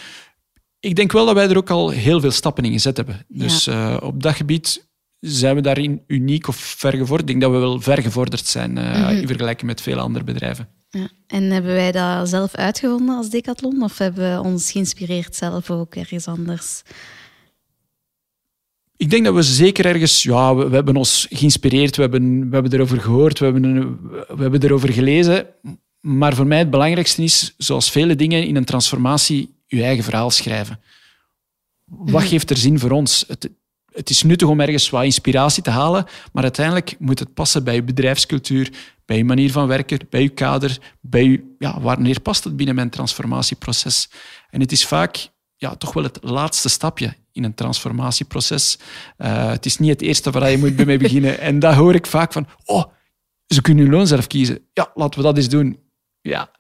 Ik 0.81 0.97
denk 0.97 1.13
wel 1.13 1.27
dat 1.27 1.35
wij 1.35 1.49
er 1.49 1.57
ook 1.57 1.71
al 1.71 1.91
heel 1.91 2.21
veel 2.21 2.31
stappen 2.31 2.65
in 2.65 2.73
gezet 2.73 2.97
hebben. 2.97 3.25
Dus 3.29 3.69
op 4.01 4.23
dat 4.23 4.35
gebied 4.35 4.86
zijn 5.27 5.55
we 5.55 5.61
daarin 5.61 6.03
uniek 6.07 6.49
of 6.49 6.57
vergevorderd. 6.57 7.21
Ik 7.21 7.27
denk 7.27 7.41
dat 7.41 7.51
we 7.51 7.59
wel 7.59 7.81
vergevorderd 7.81 8.47
zijn 8.47 8.79
eh, 8.79 9.21
in 9.21 9.27
vergelijking 9.27 9.67
met 9.67 9.81
veel 9.81 9.99
andere 9.99 10.25
bedrijven. 10.25 10.69
Ja. 10.91 11.09
En 11.27 11.51
hebben 11.51 11.73
wij 11.73 11.93
dat 11.93 12.29
zelf 12.29 12.55
uitgevonden 12.55 13.17
als 13.17 13.31
Decathlon? 13.31 13.83
Of 13.83 13.99
hebben 13.99 14.33
we 14.33 14.49
ons 14.49 14.73
geïnspireerd 14.73 15.37
zelf 15.37 15.71
ook 15.71 15.95
ergens 15.95 16.27
anders? 16.27 16.83
Ik 18.97 19.11
denk 19.11 19.25
dat 19.25 19.35
we 19.35 19.43
zeker 19.43 19.87
ergens, 19.87 20.23
ja, 20.23 20.55
we, 20.55 20.75
hebben 20.75 20.97
ons 20.97 21.27
geïnspireerd, 21.31 21.97
we 21.97 22.03
hebben, 22.03 22.49
we 22.49 22.55
hebben 22.55 22.73
erover 22.73 23.01
gehoord, 23.01 23.39
we 23.39 23.45
hebben, 23.45 24.01
we 24.11 24.43
hebben 24.43 24.63
erover 24.63 24.93
gelezen. 24.93 25.47
Maar 26.01 26.35
voor 26.35 26.47
mij 26.47 26.59
het 26.59 26.71
belangrijkste 26.71 27.23
is, 27.23 27.55
zoals 27.59 27.91
vele 27.91 28.17
dingen 28.17 28.47
in 28.47 28.57
een 28.57 28.65
transformatie, 28.65 29.55
je 29.67 29.83
eigen 29.83 30.05
verhaal 30.05 30.31
schrijven. 30.31 30.81
Wat 31.85 32.09
mhm. 32.09 32.27
geeft 32.27 32.51
er 32.51 32.57
zin 32.57 32.79
voor 32.79 32.91
ons? 32.91 33.25
Het, 33.29 33.51
het 33.97 34.11
is 34.11 34.23
nuttig 34.23 34.49
om 34.49 34.61
ergens 34.61 34.91
wat 34.91 35.05
inspiratie 35.05 35.63
te 35.63 35.71
halen, 35.71 36.07
maar 36.33 36.43
uiteindelijk 36.43 36.97
moet 36.99 37.19
het 37.19 37.35
passen 37.35 37.65
bij 37.65 37.75
je 37.75 37.83
bedrijfscultuur, 37.83 38.73
bij 39.05 39.17
je 39.17 39.25
manier 39.25 39.53
van 39.53 39.67
werken, 39.67 39.99
bij 40.11 40.23
je 40.23 40.29
kader, 40.29 40.79
bij 41.01 41.25
je, 41.25 41.55
ja, 41.59 41.81
wanneer 41.81 42.21
past 42.21 42.45
het 42.45 42.57
binnen 42.57 42.75
mijn 42.75 42.91
transformatieproces? 42.91 44.11
En 44.51 44.61
het 44.61 44.73
is 44.73 44.87
vaak 44.87 45.29
ja, 45.57 45.75
toch 45.75 45.93
wel 45.93 46.03
het 46.03 46.19
laatste 46.23 46.69
stapje 46.69 47.15
in 47.33 47.45
een 47.45 47.55
transformatieproces. 47.55 48.79
Uh, 49.19 49.49
het 49.49 49.67
is 49.67 49.79
niet 49.79 49.91
het 49.91 50.03
eerste 50.03 50.31
waar 50.31 50.51
je 50.51 50.59
moet 50.59 50.87
mee 50.87 50.99
beginnen. 50.99 51.39
En 51.49 51.59
daar 51.59 51.75
hoor 51.75 51.95
ik 51.95 52.07
vaak 52.07 52.33
van, 52.33 52.47
oh, 52.65 52.85
ze 53.47 53.63
kunnen 53.63 53.85
hun 53.85 53.93
loon 53.93 54.07
zelf 54.07 54.27
kiezen. 54.27 54.59
Ja, 54.73 54.91
laten 54.95 55.21
we 55.21 55.27
dat 55.27 55.37
eens 55.37 55.49
doen. 55.49 55.79
Ja, 56.21 56.51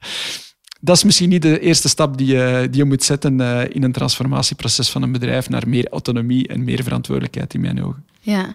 dat 0.86 0.96
is 0.96 1.04
misschien 1.04 1.28
niet 1.28 1.42
de 1.42 1.60
eerste 1.60 1.88
stap 1.88 2.18
die 2.18 2.26
je, 2.26 2.68
die 2.70 2.80
je 2.80 2.84
moet 2.84 3.02
zetten 3.02 3.40
uh, 3.40 3.64
in 3.68 3.82
een 3.82 3.92
transformatieproces 3.92 4.90
van 4.90 5.02
een 5.02 5.12
bedrijf 5.12 5.48
naar 5.48 5.68
meer 5.68 5.88
autonomie 5.88 6.48
en 6.48 6.64
meer 6.64 6.82
verantwoordelijkheid 6.82 7.54
in 7.54 7.60
mijn 7.60 7.84
ogen. 7.84 8.04
Ja, 8.20 8.54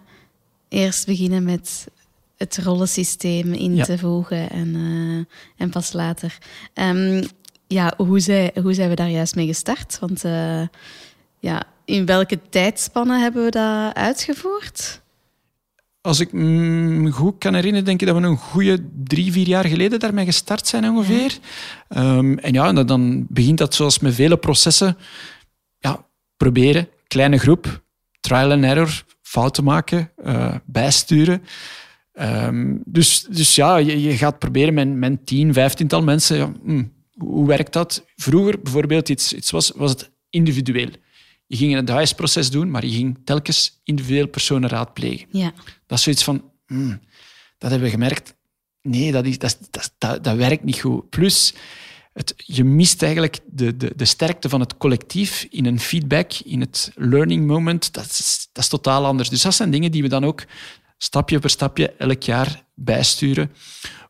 eerst 0.69 1.05
beginnen 1.05 1.43
met 1.43 1.87
het 2.37 2.57
rollensysteem 2.57 3.53
in 3.53 3.83
te 3.83 3.97
voegen 3.97 4.49
en, 4.49 4.75
uh, 4.75 5.23
en 5.57 5.69
pas 5.69 5.93
later. 5.93 6.37
Um, 6.73 7.23
ja, 7.67 7.93
hoe, 7.97 8.19
zij, 8.19 8.51
hoe 8.61 8.73
zijn 8.73 8.89
we 8.89 8.95
daar 8.95 9.09
juist 9.09 9.35
mee 9.35 9.47
gestart? 9.47 9.99
Want 9.99 10.25
uh, 10.25 10.67
ja, 11.39 11.63
in 11.85 12.05
welke 12.05 12.39
tijdspannen 12.49 13.21
hebben 13.21 13.43
we 13.43 13.51
dat 13.51 13.95
uitgevoerd? 13.95 15.01
Als 16.01 16.19
ik 16.19 16.33
me 16.33 17.11
goed 17.11 17.37
kan 17.37 17.53
herinneren, 17.53 17.85
denk 17.85 18.01
ik 18.01 18.07
dat 18.07 18.17
we 18.17 18.23
een 18.23 18.37
goede 18.37 18.85
drie, 19.03 19.31
vier 19.31 19.47
jaar 19.47 19.65
geleden 19.65 19.99
daarmee 19.99 20.25
gestart 20.25 20.67
zijn 20.67 20.89
ongeveer. 20.89 21.37
Ehm, 21.87 22.37
en 22.37 22.53
ja, 22.53 22.73
dan 22.73 23.25
begint 23.29 23.57
dat 23.57 23.73
zoals 23.73 23.99
met 23.99 24.15
vele 24.15 24.37
processen. 24.37 24.97
Ja, 25.79 26.05
proberen, 26.37 26.87
kleine 27.07 27.37
groep, 27.37 27.83
trial 28.19 28.51
and 28.51 28.63
error, 28.63 29.03
fouten 29.21 29.63
maken, 29.63 30.11
uh, 30.25 30.55
bijsturen. 30.65 31.43
Um, 32.13 32.81
dus, 32.85 33.25
dus 33.29 33.55
ja, 33.55 33.77
je, 33.77 34.17
gaat 34.17 34.39
proberen 34.39 34.73
met, 34.73 34.93
met 34.93 35.25
tien, 35.25 35.53
vijftiental 35.53 36.03
mensen. 36.03 36.55
Hmm, 36.63 36.93
hoe 37.17 37.47
werkt 37.47 37.73
dat? 37.73 38.05
Vroeger 38.15 38.61
bijvoorbeeld 38.61 39.09
iets, 39.09 39.33
iets 39.33 39.51
was, 39.51 39.71
was 39.75 39.91
het 39.91 40.11
individueel. 40.29 40.89
Je 41.51 41.57
ging 41.57 41.73
het 41.73 41.89
huisproces 41.89 42.49
doen, 42.49 42.71
maar 42.71 42.85
je 42.85 42.91
ging 42.91 43.17
telkens 43.23 43.81
individueel 43.83 44.27
personen 44.27 44.69
raadplegen. 44.69 45.27
Ja. 45.31 45.53
Dat 45.85 45.97
is 45.97 46.03
zoiets 46.03 46.23
van, 46.23 46.51
hmm, 46.65 46.99
dat 47.57 47.69
hebben 47.69 47.87
we 47.87 47.93
gemerkt. 47.93 48.35
Nee, 48.81 49.11
dat, 49.11 49.25
is, 49.25 49.37
dat, 49.37 49.57
dat, 49.97 50.23
dat, 50.23 50.35
werkt 50.35 50.63
niet 50.63 50.79
goed. 50.79 51.09
Plus, 51.09 51.53
het, 52.13 52.33
je 52.37 52.63
mist 52.63 53.03
eigenlijk 53.03 53.39
de, 53.45 53.77
de, 53.77 53.93
de 53.95 54.05
sterkte 54.05 54.49
van 54.49 54.59
het 54.59 54.77
collectief 54.77 55.47
in 55.49 55.65
een 55.65 55.79
feedback, 55.79 56.33
in 56.33 56.59
het 56.59 56.91
learning 56.95 57.47
moment. 57.47 57.93
Dat 57.93 58.05
is, 58.05 58.49
dat 58.51 58.63
is 58.63 58.69
totaal 58.69 59.05
anders. 59.05 59.29
Dus 59.29 59.41
dat 59.41 59.53
zijn 59.53 59.71
dingen 59.71 59.91
die 59.91 60.01
we 60.01 60.09
dan 60.09 60.25
ook 60.25 60.43
stapje 61.03 61.39
per 61.39 61.49
stapje 61.49 61.93
elk 61.97 62.23
jaar 62.23 62.63
bijsturen 62.73 63.51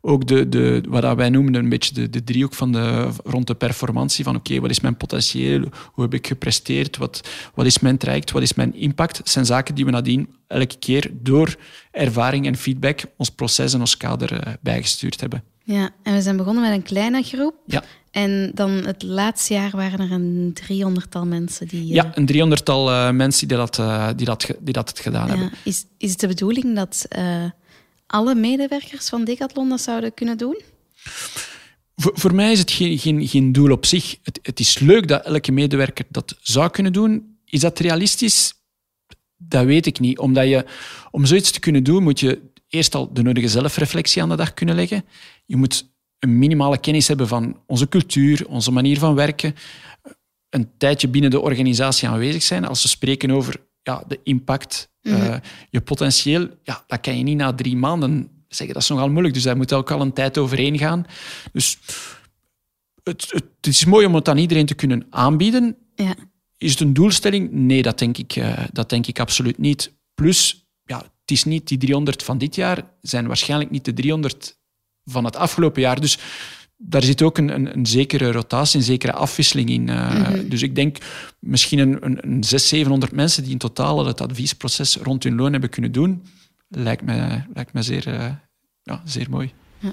ook 0.02 0.28
de, 0.28 0.50
de, 0.50 0.84
wat 0.88 1.16
wij 1.16 1.30
noemen 1.30 1.56
een 1.56 1.70
beetje 1.70 1.94
de, 1.94 2.10
de 2.10 2.24
driehoek 2.24 2.54
van 2.54 2.72
de, 2.72 3.10
rond 3.24 3.48
de 3.48 3.56
performantie. 3.56 4.24
Van 4.24 4.36
oké, 4.36 4.60
wat 4.60 4.70
is 4.70 4.80
mijn 4.80 4.98
potentieel? 4.98 5.64
Hoe 5.94 6.04
heb 6.04 6.14
ik 6.14 6.28
gepresteerd? 6.28 6.98
Wat, 6.98 7.30
wat 7.54 7.66
is 7.66 7.80
mijn 7.80 7.98
traject? 7.98 8.32
Wat 8.32 8.42
is 8.42 8.54
mijn 8.54 8.76
impact? 8.76 9.18
Dat 9.18 9.30
zijn 9.30 9.46
zaken 9.46 9.76
die 9.76 9.86
we 9.86 9.92
nadien 9.92 10.36
elke 10.48 10.78
keer 10.80 11.10
door 11.14 11.56
ervaring 11.92 12.46
en 12.46 12.56
feedback 12.56 13.02
ons 13.18 13.30
proces 13.30 13.74
en 13.74 13.80
ons 13.80 13.98
kader 13.98 14.34
uh, 14.34 14.54
bijgestuurd 14.62 15.22
hebben. 15.22 15.44
Ja, 15.64 15.90
en 16.04 16.14
we 16.14 16.22
zijn 16.22 16.38
begonnen 16.38 16.64
met 16.64 16.72
een 16.72 16.84
kleine 16.84 17.24
groep. 17.24 17.56
Ja. 17.66 17.84
En 18.12 18.52
dan 18.54 18.72
het 18.72 19.04
laatste 19.04 19.54
jaar 19.54 19.72
waren 19.72 20.00
er 20.00 20.12
een 20.12 20.52
driehonderdtal 20.54 21.26
mensen 21.26 21.68
die... 21.68 21.88
Ja, 21.88 22.12
een 22.14 22.26
driehonderdtal 22.26 22.92
uh, 22.92 23.12
mensen 23.12 23.48
die 23.48 23.58
dat, 23.58 23.76
die 24.16 24.26
dat, 24.26 24.48
die 24.60 24.74
dat 24.74 25.00
gedaan 25.00 25.28
ja. 25.28 25.36
hebben. 25.36 25.52
Is, 25.64 25.86
is 25.98 26.12
het 26.12 26.20
de 26.20 26.28
bedoeling 26.28 26.76
dat 26.76 27.08
alle 28.08 28.36
medewerkers 28.36 29.10
van 29.10 29.24
Decathlon 29.24 29.70
dat 29.70 29.82
zouden 29.82 30.14
kunnen 30.14 30.38
doen? 30.38 30.62
Voor, 31.96 32.12
voor 32.16 32.36
mij 32.36 32.52
is 32.52 32.60
het 32.60 32.72
geen, 32.72 33.00
geen, 33.00 33.28
geen 33.28 33.52
doel 33.52 33.72
op 33.72 33.86
zich. 33.86 34.18
Het, 34.24 34.40
het 34.42 34.60
is 34.60 34.80
leuk 34.80 35.08
dat 35.08 35.26
elke 35.26 35.52
medewerker 35.52 36.06
dat 36.10 36.36
zou 36.42 36.70
kunnen 36.70 36.94
doen. 36.94 37.38
Is 37.46 37.60
dat 37.60 37.80
realistisch? 37.80 38.54
Dat 39.38 39.66
weet 39.66 39.86
ik 39.86 40.00
niet. 40.00 40.20
Omdat 40.20 40.48
je, 40.48 40.66
om 41.12 41.26
zoiets 41.26 41.52
te 41.52 41.60
kunnen 41.60 41.84
doen, 41.84 42.04
moet 42.04 42.20
je 42.20 42.42
eerst 42.68 42.96
al 42.96 43.14
de 43.14 43.22
nodige 43.22 43.48
zelfreflectie 43.48 44.22
aan 44.22 44.30
de 44.30 44.36
dag 44.36 44.54
kunnen 44.54 44.76
leggen. 44.76 45.06
Je 45.52 45.58
moet 45.58 45.94
een 46.20 46.38
minimale 46.38 46.78
kennis 46.78 47.08
hebben 47.08 47.28
van 47.28 47.62
onze 47.68 47.90
cultuur, 47.90 48.48
onze 48.48 48.72
manier 48.72 49.00
van 49.00 49.16
werken. 49.16 49.56
Een 50.50 50.70
tijdje 50.78 51.08
binnen 51.08 51.32
de 51.32 51.40
organisatie 51.40 52.08
aanwezig 52.08 52.44
zijn. 52.44 52.66
Als 52.66 52.82
we 52.82 52.88
spreken 52.88 53.32
over 53.32 53.56
ja, 53.82 54.04
de 54.08 54.20
impact 54.24 54.92
Mhm. 55.02 55.16
Eh, 55.16 55.38
je 55.70 55.82
potentieel, 55.82 56.48
ja, 56.64 56.84
dat 56.88 57.00
kan 57.00 57.18
je 57.18 57.24
niet 57.24 57.38
na 57.38 57.54
drie 57.54 57.76
maanden 57.76 58.30
zeggen. 58.48 58.74
Dat 58.74 58.84
is 58.84 58.90
nogal 58.90 59.10
moeilijk. 59.10 59.34
Dus 59.34 59.44
daar 59.44 59.58
moet 59.58 59.74
ook 59.74 59.92
al 59.92 60.02
een 60.02 60.14
tijd 60.14 60.38
overheen 60.38 60.78
gaan. 60.78 61.06
Dus 61.52 61.80
het, 63.04 63.32
het, 63.32 63.68
is 63.68 63.86
mooi 63.86 64.06
om 64.06 64.16
het 64.16 64.30
aan 64.30 64.38
iedereen 64.38 64.66
te 64.66 64.74
kunnen 64.74 65.06
aanbieden. 65.10 65.78
Ja. 65.96 66.16
Is 66.58 66.72
het 66.72 66.80
een 66.80 66.94
doelstelling? 66.94 67.52
Nee, 67.52 67.82
dat 67.82 68.00
denk 68.00 68.18
ik, 68.18 68.36
uh, 68.36 68.60
dat 68.72 68.90
denk 68.90 69.08
ik 69.08 69.20
absoluut 69.20 69.58
niet. 69.58 69.94
Plus, 70.14 70.68
ja, 70.84 70.98
het 70.98 71.32
is 71.32 71.44
niet 71.44 71.68
die 71.68 71.78
300 71.78 72.24
van 72.24 72.38
dit 72.38 72.56
jaar, 72.56 72.92
zijn 73.02 73.28
waarschijnlijk 73.28 73.72
niet 73.72 73.86
de 73.86 73.94
300 73.94 74.60
van 75.06 75.26
het 75.26 75.36
afgelopen 75.36 75.82
jaar. 75.82 76.02
Dus 76.02 76.18
daar 76.78 77.04
zit 77.04 77.22
ook 77.22 77.38
een, 77.38 77.50
een, 77.50 77.74
een, 77.78 77.86
zekere 77.86 78.32
rotatie, 78.32 78.80
een 78.80 78.86
zekere 78.86 79.14
afwisseling 79.14 79.70
in. 79.70 79.88
Uh, 79.88 80.28
Dus 80.46 80.62
ik 80.62 80.76
denk 80.76 80.98
misschien 81.40 81.80
een, 81.80 82.06
een, 82.06 82.18
een 82.22 82.44
600, 82.44 82.62
700 82.62 83.12
mensen 83.12 83.44
die 83.44 83.52
in 83.52 83.58
totaal 83.58 84.06
het 84.06 84.22
adviesproces 84.22 84.96
rond 84.96 85.24
hun 85.24 85.36
loon 85.36 85.52
hebben 85.52 85.70
kunnen 85.70 85.92
doen, 85.92 86.24
lijkt 86.68 87.02
me, 87.02 87.42
lijkt 87.54 87.74
me 87.74 87.82
zeer, 87.82 88.08
uh, 88.08 88.26
ja, 88.84 89.02
zeer 89.06 89.30
mooi. 89.30 89.54
Ja. 89.80 89.92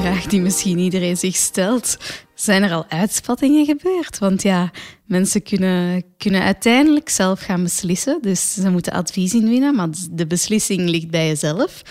Vraag 0.00 0.26
die 0.26 0.40
misschien 0.40 0.78
iedereen 0.78 1.16
zich 1.16 1.36
stelt, 1.36 1.96
zijn 2.34 2.62
er 2.62 2.72
al 2.72 2.84
uitspattingen 2.88 3.64
gebeurd? 3.64 4.18
Want 4.18 4.42
ja, 4.42 4.70
mensen 5.06 5.42
kunnen, 5.42 6.04
kunnen 6.18 6.42
uiteindelijk 6.42 7.08
zelf 7.08 7.40
gaan 7.40 7.62
beslissen. 7.62 8.18
Dus 8.22 8.54
ze 8.54 8.70
moeten 8.70 8.92
advies 8.92 9.34
inwinnen, 9.34 9.74
maar 9.74 9.88
de 10.10 10.26
beslissing 10.26 10.88
ligt 10.88 11.10
bij 11.10 11.26
jezelf. 11.26 11.82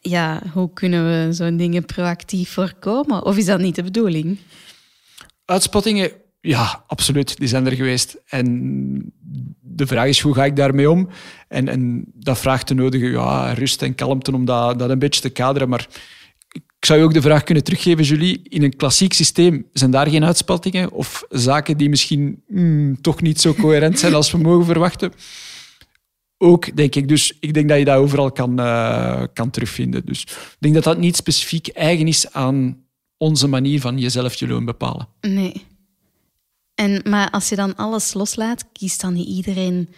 Ja, 0.00 0.42
hoe 0.52 0.72
kunnen 0.72 1.04
we 1.04 1.32
zo'n 1.32 1.56
dingen 1.56 1.84
proactief 1.84 2.50
voorkomen? 2.50 3.24
Of 3.24 3.36
is 3.36 3.44
dat 3.44 3.60
niet 3.60 3.74
de 3.74 3.82
bedoeling? 3.82 4.38
Uitspattingen, 5.44 6.10
ja, 6.40 6.84
absoluut. 6.86 7.38
Die 7.38 7.48
zijn 7.48 7.66
er 7.66 7.74
geweest. 7.74 8.16
En 8.26 9.12
de 9.60 9.86
vraag 9.86 10.06
is, 10.06 10.20
hoe 10.20 10.34
ga 10.34 10.44
ik 10.44 10.56
daarmee 10.56 10.90
om? 10.90 11.08
En, 11.48 11.68
en 11.68 12.04
dat 12.14 12.38
vraagt 12.38 12.68
de 12.68 12.74
nodige 12.74 13.10
ja, 13.10 13.52
rust 13.52 13.82
en 13.82 13.94
kalmte 13.94 14.32
om 14.32 14.44
dat, 14.44 14.78
dat 14.78 14.90
een 14.90 14.98
beetje 14.98 15.20
te 15.20 15.30
kaderen. 15.30 15.68
Maar 15.68 15.88
ik 16.78 16.84
zou 16.84 16.98
je 16.98 17.04
ook 17.04 17.14
de 17.14 17.22
vraag 17.22 17.42
kunnen 17.42 17.64
teruggeven, 17.64 18.04
Julie. 18.04 18.40
In 18.42 18.62
een 18.62 18.76
klassiek 18.76 19.12
systeem 19.12 19.66
zijn 19.72 19.90
daar 19.90 20.08
geen 20.08 20.24
uitspattingen 20.24 20.92
of 20.92 21.24
zaken 21.28 21.76
die 21.76 21.88
misschien 21.88 22.42
hmm, 22.48 23.00
toch 23.00 23.20
niet 23.20 23.40
zo 23.40 23.54
coherent 23.54 23.98
zijn 23.98 24.14
als 24.14 24.32
we 24.32 24.38
mogen 24.38 24.64
verwachten? 24.64 25.12
Ook, 26.36 26.76
denk 26.76 26.94
ik. 26.94 27.08
Dus 27.08 27.36
ik 27.40 27.54
denk 27.54 27.68
dat 27.68 27.78
je 27.78 27.84
dat 27.84 27.96
overal 27.96 28.32
kan, 28.32 28.60
uh, 28.60 29.22
kan 29.32 29.50
terugvinden. 29.50 30.06
Dus 30.06 30.22
ik 30.22 30.56
denk 30.58 30.74
dat 30.74 30.84
dat 30.84 30.98
niet 30.98 31.16
specifiek 31.16 31.68
eigen 31.68 32.06
is 32.06 32.32
aan 32.32 32.84
onze 33.16 33.46
manier 33.48 33.80
van 33.80 33.98
jezelf 33.98 34.34
je 34.34 34.48
loon 34.48 34.64
bepalen. 34.64 35.08
Nee. 35.20 35.66
En, 36.74 37.00
maar 37.04 37.30
als 37.30 37.48
je 37.48 37.56
dan 37.56 37.76
alles 37.76 38.14
loslaat, 38.14 38.64
kiest 38.72 39.00
dan 39.00 39.12
niet 39.12 39.28
iedereen 39.28 39.88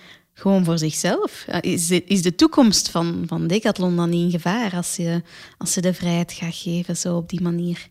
gewoon 0.40 0.64
voor 0.64 0.78
zichzelf. 0.78 1.46
Is 1.60 1.86
de, 1.86 2.04
is 2.04 2.22
de 2.22 2.34
toekomst 2.34 2.90
van, 2.90 3.24
van 3.26 3.46
Decathlon 3.46 3.96
dan 3.96 4.10
niet 4.10 4.24
in 4.24 4.30
gevaar 4.30 4.76
als 4.76 4.96
je, 4.96 5.22
als 5.58 5.74
je 5.74 5.80
de 5.80 5.94
vrijheid 5.94 6.32
gaat 6.32 6.54
geven 6.54 6.96
zo 6.96 7.16
op 7.16 7.28
die 7.28 7.40
manier? 7.40 7.88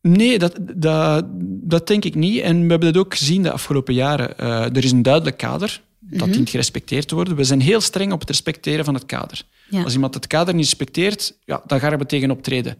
Nee, 0.00 0.38
dat, 0.38 0.58
dat, 0.74 1.24
dat 1.68 1.86
denk 1.86 2.04
ik 2.04 2.14
niet. 2.14 2.40
En 2.40 2.62
we 2.62 2.70
hebben 2.70 2.92
dat 2.92 3.04
ook 3.04 3.16
gezien 3.16 3.42
de 3.42 3.50
afgelopen 3.50 3.94
jaren. 3.94 4.34
Uh, 4.40 4.64
er 4.64 4.84
is 4.84 4.92
een 4.92 5.02
duidelijk 5.02 5.36
kader. 5.36 5.80
Dat 6.00 6.26
mm 6.26 6.32
dient 6.32 6.50
gerespecteerd 6.50 7.08
te 7.08 7.14
worden. 7.14 7.36
We 7.36 7.44
zijn 7.44 7.60
heel 7.60 7.80
streng 7.80 8.12
op 8.12 8.20
het 8.20 8.28
respecteren 8.28 8.84
van 8.84 8.94
het 8.94 9.06
kader. 9.06 9.42
Als 9.84 9.94
iemand 9.94 10.14
het 10.14 10.26
kader 10.26 10.54
niet 10.54 10.64
respecteert, 10.64 11.38
ja, 11.44 11.62
dan 11.66 11.80
gaan 11.80 11.98
we 11.98 12.06
tegen 12.06 12.30
optreden. 12.30 12.78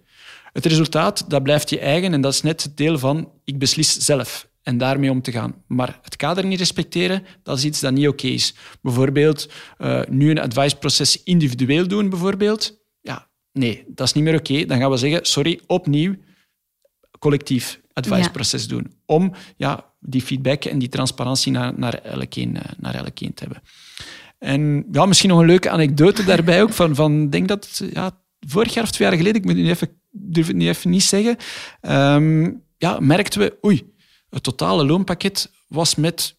Het 0.53 0.67
resultaat, 0.67 1.25
dat 1.29 1.43
blijft 1.43 1.71
je 1.71 1.79
eigen 1.79 2.12
en 2.12 2.21
dat 2.21 2.33
is 2.33 2.43
net 2.43 2.62
het 2.62 2.76
deel 2.76 2.99
van 2.99 3.31
ik 3.45 3.59
beslis 3.59 3.97
zelf 3.97 4.49
en 4.66 4.78
daarmee 4.78 5.11
om 5.11 5.23
te 5.23 5.32
gaan. 5.32 5.54
Maar 5.66 5.99
het 6.02 6.16
kader 6.16 6.46
niet 6.46 6.58
respecteren, 6.58 7.23
dat 7.42 7.58
is 7.58 7.64
iets 7.64 7.80
dat 7.80 7.92
niet 7.92 8.08
oké 8.08 8.26
is. 8.26 8.54
Bijvoorbeeld 8.82 9.49
uh, 9.78 10.00
nu 10.08 10.30
een 10.30 10.38
adviceproces 10.40 11.23
individueel 11.23 11.88
doen, 11.88 12.11
bijvoorbeeld. 12.11 12.78
Ja, 13.00 13.28
nee, 13.52 13.85
dat 13.87 14.06
is 14.06 14.12
niet 14.12 14.25
meer 14.25 14.38
oké. 14.38 14.64
Dan 14.64 14.78
gaan 14.78 14.90
we 14.90 14.96
zeggen, 14.96 15.26
sorry, 15.26 15.61
opnieuw 15.66 16.14
collectief 17.18 17.80
adviceproces 17.92 18.68
doen. 18.68 18.92
Om 19.04 19.32
ja, 19.56 19.92
die 20.00 20.23
feedback 20.23 20.64
en 20.64 20.78
die 20.78 20.88
transparantie 20.88 21.52
naar, 21.52 21.73
naar, 21.76 21.94
elkeen, 21.94 22.56
eh, 22.56 22.73
naar 22.78 22.94
elkeen 22.94 23.35
te 23.35 23.44
hebben. 23.44 23.62
En 24.38 24.87
ja, 24.92 25.06
misschien 25.06 25.30
nog 25.30 25.38
een 25.38 25.46
leuke 25.46 25.70
anekdote 25.70 26.25
daarbij 26.25 26.62
ook. 26.62 26.73
Van, 26.73 26.94
van 26.94 27.30
denk 27.30 27.49
dat 27.49 27.82
ja, 27.92 28.20
vorig 28.46 28.75
jaar 28.75 28.85
of 28.85 28.90
twee 28.90 29.08
jaar 29.08 29.16
geleden, 29.16 29.40
ik 29.40 29.46
moet 29.46 29.56
het 29.56 29.64
nu 29.64 29.70
even, 29.70 29.88
durf 30.11 30.46
het 30.46 30.56
nu 30.56 30.68
even 30.68 30.90
niet 30.90 31.02
zeggen, 31.02 31.37
ehm, 31.80 32.50
ja, 32.78 33.00
merkten 33.00 33.40
we, 33.40 33.58
oei, 33.64 33.94
het 34.37 34.45
totale 34.45 34.85
loonpakket 34.85 35.50
was 35.69 35.95
met 35.95 36.37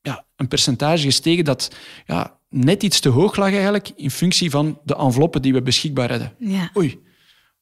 ja, 0.00 0.24
een 0.36 0.48
percentage 0.48 1.02
gestegen 1.02 1.44
dat 1.44 1.76
ja, 2.06 2.38
net 2.48 2.82
iets 2.82 3.00
te 3.00 3.08
hoog 3.08 3.36
lag 3.36 3.52
eigenlijk 3.52 3.92
in 3.96 4.10
functie 4.10 4.50
van 4.50 4.80
de 4.84 4.96
enveloppen 4.96 5.42
die 5.42 5.52
we 5.52 5.62
beschikbaar 5.62 6.10
hadden. 6.10 6.34
Ja. 6.38 6.70
Oei, 6.76 7.00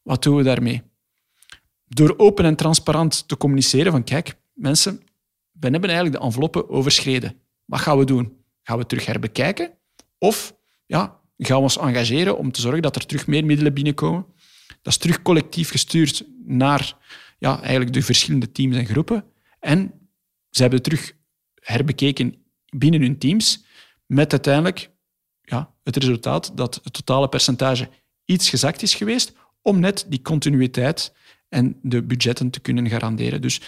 wat 0.03 0.23
doen 0.23 0.37
we 0.37 0.43
daarmee? 0.43 0.83
Door 1.87 2.14
open 2.17 2.45
en 2.45 2.57
transparant 2.57 3.29
te 3.29 3.37
communiceren 3.37 3.93
van 3.93 4.05
kijk, 4.05 4.37
mensen, 4.53 5.03
we 5.53 5.69
hebben 5.69 5.91
eigenlijk 5.91 6.19
de 6.19 6.26
enveloppen 6.26 6.69
overschreden. 6.69 7.41
Wat 7.64 7.81
gaan 7.81 7.99
we 7.99 8.05
doen? 8.05 8.37
Gaan 8.62 8.79
we 8.79 8.87
terug 8.87 9.07
herbekijken? 9.07 9.71
Of 10.19 10.55
ja, 10.87 11.21
gaan 11.38 11.57
we 11.57 11.62
ons 11.62 11.79
engageren 11.79 12.38
om 12.38 12.53
te 12.53 12.61
zorgen 12.61 12.83
dat 12.83 12.97
er 12.97 13.07
terug 13.07 13.26
meer 13.26 13.45
middelen 13.45 13.75
binnenkomen? 13.75 14.26
Dat 14.67 14.93
is 14.93 14.99
terug 14.99 15.23
collectief 15.23 15.71
gestuurd 15.71 16.25
naar 16.45 16.97
ja, 17.38 17.61
eigenlijk 17.61 17.93
de 17.93 18.03
verschillende 18.03 18.53
teams 18.53 18.76
en 18.76 18.87
groepen. 18.87 19.25
En 19.64 20.09
ze 20.50 20.62
hebben 20.62 20.83
terug 20.83 21.12
herbekeken 21.54 22.35
binnen 22.76 23.00
hun 23.00 23.18
teams, 23.18 23.64
met 24.06 24.33
uiteindelijk 24.33 24.90
ja, 25.40 25.75
het 25.83 25.97
resultaat 25.97 26.56
dat 26.56 26.80
het 26.83 26.92
totale 26.92 27.28
percentage 27.28 27.88
iets 28.25 28.50
gezakt 28.50 28.83
is 28.83 28.94
geweest, 28.94 29.33
om 29.62 29.80
net 29.80 30.06
die 30.09 30.23
continuïteit 30.23 31.12
en 31.49 31.78
de 31.83 32.02
budgetten 32.02 32.50
te 32.50 32.61
kunnen 32.61 32.88
garanderen. 32.88 33.40
Dus 33.40 33.61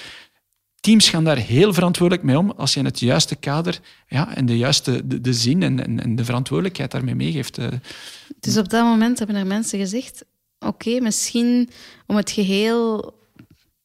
teams 0.80 1.08
gaan 1.08 1.24
daar 1.24 1.36
heel 1.36 1.74
verantwoordelijk 1.74 2.26
mee 2.26 2.38
om 2.38 2.50
als 2.50 2.74
je 2.74 2.78
in 2.78 2.84
het 2.84 3.00
juiste 3.00 3.36
kader 3.36 3.80
ja, 4.06 4.36
en 4.36 4.46
de 4.46 4.58
juiste 4.58 5.06
de, 5.06 5.20
de 5.20 5.32
zin 5.32 5.62
en, 5.62 6.00
en, 6.00 6.16
de 6.16 6.24
verantwoordelijkheid 6.24 6.90
daarmee 6.90 7.14
meegeeft. 7.14 7.58
Eh. 7.58 7.68
Dus 8.40 8.56
op 8.56 8.68
dat 8.68 8.84
moment 8.84 9.18
hebben 9.18 9.36
er 9.36 9.46
mensen 9.46 9.78
gezegd, 9.78 10.24
oké, 10.58 11.00
misschien 11.00 11.70
om 12.06 12.16
het 12.16 12.30
geheel 12.30 13.14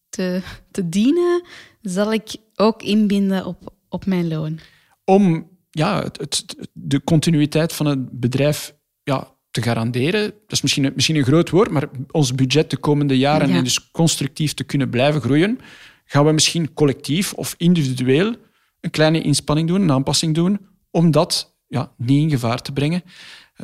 te, 0.09 0.41
te 0.71 0.89
dienen, 0.89 1.43
zal 1.81 2.13
ik 2.13 2.35
ook 2.55 2.83
inbinden 2.83 3.45
op, 3.45 3.73
op 3.89 4.05
mijn 4.05 4.27
loon. 4.27 4.59
Om 5.05 5.49
ja, 5.69 6.01
het, 6.01 6.45
de 6.73 7.03
continuïteit 7.03 7.73
van 7.73 7.85
het 7.85 8.19
bedrijf 8.19 8.75
ja, 9.03 9.35
te 9.51 9.61
garanderen. 9.61 10.21
Dat 10.21 10.51
is 10.51 10.61
misschien, 10.61 10.91
misschien 10.95 11.15
een 11.15 11.23
groot 11.23 11.49
woord, 11.49 11.69
maar 11.71 11.89
ons 12.11 12.35
budget 12.35 12.69
de 12.69 12.77
komende 12.77 13.17
jaren 13.17 13.49
en 13.49 13.63
dus 13.63 13.91
constructief 13.91 14.53
te 14.53 14.63
kunnen 14.63 14.89
blijven 14.89 15.21
groeien, 15.21 15.59
gaan 16.05 16.25
we 16.25 16.31
misschien 16.31 16.73
collectief 16.73 17.33
of 17.33 17.55
individueel 17.57 18.35
een 18.79 18.89
kleine 18.89 19.21
inspanning 19.21 19.67
doen, 19.67 19.81
een 19.81 19.91
aanpassing 19.91 20.35
doen, 20.35 20.59
om 20.91 21.11
dat 21.11 21.55
ja, 21.67 21.91
niet 21.97 22.21
in 22.21 22.29
gevaar 22.29 22.61
te 22.61 22.71
brengen. 22.71 23.03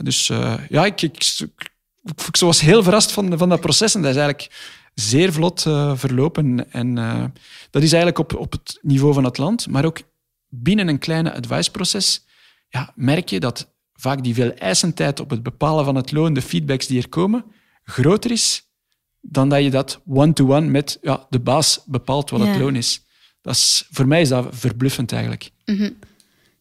Dus 0.01 0.29
uh, 0.29 0.53
ja, 0.69 0.86
ik, 0.86 1.01
ik, 1.01 1.39
ik, 2.03 2.38
was 2.39 2.62
heel 2.62 2.83
verrast 2.83 3.12
van, 3.12 3.38
van 3.38 3.50
dat 3.50 3.59
proces 3.59 3.95
en 3.95 4.01
dat 4.01 4.12
is 4.12 4.17
eigenlijk 4.17 4.51
zeer 4.99 5.33
vlot 5.33 5.65
uh, 5.65 5.91
verlopen. 5.95 6.71
En 6.71 6.97
uh, 6.97 7.23
dat 7.69 7.83
is 7.83 7.91
eigenlijk 7.91 8.19
op, 8.19 8.35
op 8.35 8.51
het 8.51 8.79
niveau 8.81 9.13
van 9.13 9.23
het 9.23 9.37
land, 9.37 9.67
maar 9.67 9.85
ook 9.85 9.99
binnen 10.47 10.87
een 10.87 10.99
kleine 10.99 11.33
adviceproces 11.33 12.25
ja, 12.69 12.93
merk 12.95 13.29
je 13.29 13.39
dat 13.39 13.73
vaak 13.93 14.23
die 14.23 14.33
veel 14.33 14.53
eisentijd 14.53 15.19
op 15.19 15.29
het 15.29 15.43
bepalen 15.43 15.85
van 15.85 15.95
het 15.95 16.11
loon, 16.11 16.33
de 16.33 16.41
feedbacks 16.41 16.87
die 16.87 17.01
er 17.01 17.09
komen, 17.09 17.45
groter 17.83 18.31
is 18.31 18.65
dan 19.21 19.49
dat 19.49 19.63
je 19.63 19.69
dat 19.69 20.01
one-to-one 20.07 20.67
met 20.67 20.97
ja, 21.01 21.25
de 21.29 21.39
baas 21.39 21.81
bepaalt 21.85 22.29
wat 22.29 22.39
het 22.39 22.57
loon 22.57 22.75
is. 22.75 23.01
Dat 23.41 23.55
is. 23.55 23.87
Voor 23.91 24.07
mij 24.07 24.21
is 24.21 24.29
dat 24.29 24.47
verbluffend 24.49 25.11
eigenlijk. 25.11 25.51
Mhm. 25.65 25.89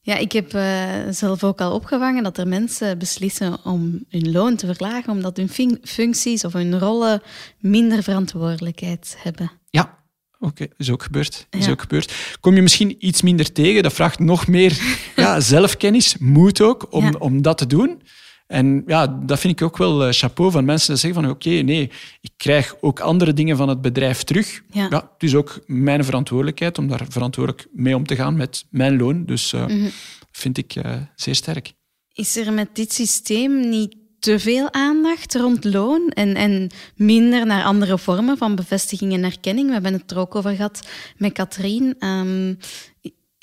Ja, 0.06 0.16
ik 0.16 0.32
heb 0.32 0.54
uh, 0.54 0.62
zelf 1.10 1.44
ook 1.44 1.60
al 1.60 1.72
opgevangen 1.72 2.22
dat 2.22 2.38
er 2.38 2.48
mensen 2.48 2.98
beslissen 2.98 3.64
om 3.64 4.04
hun 4.08 4.32
loon 4.32 4.56
te 4.56 4.66
verlagen 4.66 5.12
omdat 5.12 5.36
hun 5.36 5.78
functies 5.82 6.44
of 6.44 6.52
hun 6.52 6.78
rollen 6.78 7.22
minder 7.58 8.02
verantwoordelijkheid 8.02 9.16
hebben. 9.18 9.50
Ja, 9.70 9.98
oké, 10.38 10.66
is 10.76 10.90
ook 10.90 11.02
gebeurd. 11.02 11.46
Is 11.50 11.68
ook 11.68 11.80
gebeurd. 11.80 12.36
Kom 12.40 12.54
je 12.54 12.62
misschien 12.62 12.96
iets 12.98 13.22
minder 13.22 13.52
tegen? 13.52 13.82
Dat 13.82 13.92
vraagt 13.92 14.18
nog 14.18 14.46
meer 14.46 14.78
ja, 15.16 15.40
zelfkennis, 15.40 16.16
moed 16.18 16.60
ook, 16.60 16.92
om, 16.92 17.14
om 17.18 17.42
dat 17.42 17.58
te 17.58 17.66
doen. 17.66 18.02
En 18.46 18.82
ja, 18.86 19.06
dat 19.06 19.38
vind 19.38 19.60
ik 19.60 19.66
ook 19.66 19.76
wel 19.76 20.06
uh, 20.06 20.12
chapeau 20.12 20.50
van 20.50 20.64
mensen 20.64 20.92
die 20.92 21.00
zeggen 21.00 21.22
van 21.22 21.30
oké, 21.30 21.48
nee, 21.48 21.90
ik 22.20 22.30
krijg 22.36 22.74
ook 22.80 23.00
andere 23.00 23.32
dingen 23.32 23.56
van 23.56 23.68
het 23.68 23.80
bedrijf 23.80 24.22
terug. 24.22 24.62
Ja. 24.70 24.86
ja. 24.90 25.10
het 25.12 25.22
is 25.22 25.34
ook 25.34 25.60
mijn 25.66 26.04
verantwoordelijkheid 26.04 26.78
om 26.78 26.88
daar 26.88 27.06
verantwoordelijk 27.08 27.68
mee 27.72 27.96
om 27.96 28.06
te 28.06 28.16
gaan 28.16 28.36
met 28.36 28.64
mijn 28.70 28.96
loon. 28.96 29.24
Dus 29.24 29.52
uh, 29.52 29.66
mm 29.66 29.90
vind 30.36 30.58
ik 30.58 30.74
uh, 30.74 30.96
zeer 31.14 31.34
sterk. 31.34 31.72
Is 32.12 32.36
er 32.36 32.52
met 32.52 32.68
dit 32.72 32.92
systeem 32.92 33.68
niet 33.68 33.96
te 34.18 34.38
veel 34.38 34.72
aandacht 34.72 35.34
rond 35.34 35.64
loon 35.64 36.08
en, 36.08 36.34
en 36.34 36.70
minder 36.96 37.46
naar 37.46 37.64
andere 37.64 37.98
vormen 37.98 38.36
van 38.36 38.54
bevestiging 38.54 39.12
en 39.12 39.24
erkenning? 39.24 39.66
We 39.66 39.72
hebben 39.72 39.92
het 39.92 40.10
er 40.10 40.18
ook 40.18 40.34
over 40.34 40.56
gehad 40.56 40.88
met 41.16 41.32
Katrien. 41.32 41.94
Ehm, 41.98 42.54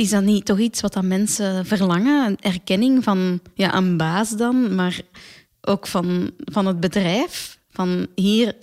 is 0.04 0.10
dat 0.10 0.24
niet 0.24 0.46
toch 0.46 0.60
iets 0.60 0.82
wat 0.82 0.94
dat 0.94 1.04
mensen 1.04 1.66
verlangen? 1.66 2.26
Een 2.26 2.38
erkenning 2.40 3.04
van 3.04 3.40
ja, 3.54 3.76
een 3.76 3.98
baas 3.98 4.30
dan, 4.30 4.76
maar 4.76 5.02
ook 5.62 5.88
van, 5.88 6.32
van 6.38 6.66
het 6.66 6.80
bedrijf? 6.80 7.60
Van 7.70 8.08
hier, 8.16 8.56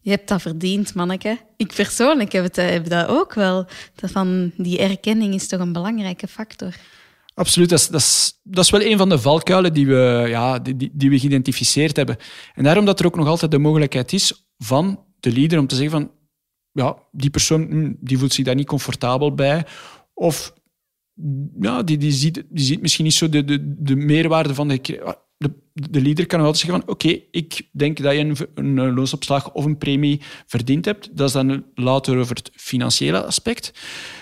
je 0.00 0.10
hebt 0.10 0.28
dat 0.28 0.42
verdiend, 0.42 0.94
manneke. 0.94 1.38
Ik 1.56 1.74
persoonlijk 1.74 2.32
heb, 2.32 2.42
het, 2.42 2.56
heb 2.56 2.88
dat 2.88 3.08
ook 3.08 3.34
wel. 3.34 3.66
Van 3.94 4.52
die 4.56 4.78
erkenning 4.78 5.34
is 5.34 5.48
toch 5.48 5.60
een 5.60 5.72
belangrijke 5.72 6.28
factor. 6.28 6.74
Absoluut, 7.34 7.68
dat 7.68 7.78
is, 7.78 7.88
dat, 7.88 8.00
is, 8.00 8.40
dat 8.42 8.64
is 8.64 8.70
wel 8.70 8.82
een 8.82 8.98
van 8.98 9.08
de 9.08 9.18
valkuilen 9.18 9.72
die 9.72 9.86
we, 9.86 10.24
ja, 10.28 10.58
die, 10.58 10.90
die 10.92 11.10
we 11.10 11.18
geïdentificeerd 11.18 11.96
hebben. 11.96 12.16
En 12.54 12.64
daarom 12.64 12.84
dat 12.84 13.00
er 13.00 13.06
ook 13.06 13.16
nog 13.16 13.26
altijd 13.26 13.50
de 13.50 13.58
mogelijkheid 13.58 14.12
is 14.12 14.48
van 14.58 15.04
de 15.20 15.32
leader 15.32 15.58
om 15.58 15.66
te 15.66 15.74
zeggen 15.74 16.00
van 16.00 16.10
ja, 16.72 16.96
die 17.12 17.30
persoon 17.30 17.62
hm, 17.70 17.92
die 18.00 18.18
voelt 18.18 18.32
zich 18.32 18.44
daar 18.44 18.54
niet 18.54 18.66
comfortabel 18.66 19.34
bij. 19.34 19.66
Of 20.14 20.52
ja, 21.60 21.82
die, 21.82 21.96
die, 21.96 22.12
ziet, 22.12 22.44
die 22.48 22.64
ziet 22.64 22.80
misschien 22.80 23.04
niet 23.04 23.14
zo 23.14 23.28
de, 23.28 23.44
de, 23.44 23.74
de 23.78 23.96
meerwaarde 23.96 24.54
van 24.54 24.68
de, 24.68 24.80
de, 25.36 25.52
de 25.90 26.02
leader 26.02 26.26
kan 26.26 26.42
wel 26.42 26.54
zeggen 26.54 26.80
van 26.80 26.88
oké, 26.88 27.20
ik 27.30 27.68
denk 27.72 28.02
dat 28.02 28.12
je 28.12 28.18
een, 28.18 28.36
een 28.54 28.94
loonsopslag 28.94 29.52
of 29.52 29.64
een 29.64 29.78
premie 29.78 30.20
verdiend 30.46 30.84
hebt. 30.84 31.16
Dat 31.16 31.26
is 31.26 31.32
dan 31.32 31.64
later 31.74 32.18
over 32.18 32.36
het 32.36 32.50
financiële 32.54 33.24
aspect. 33.24 33.72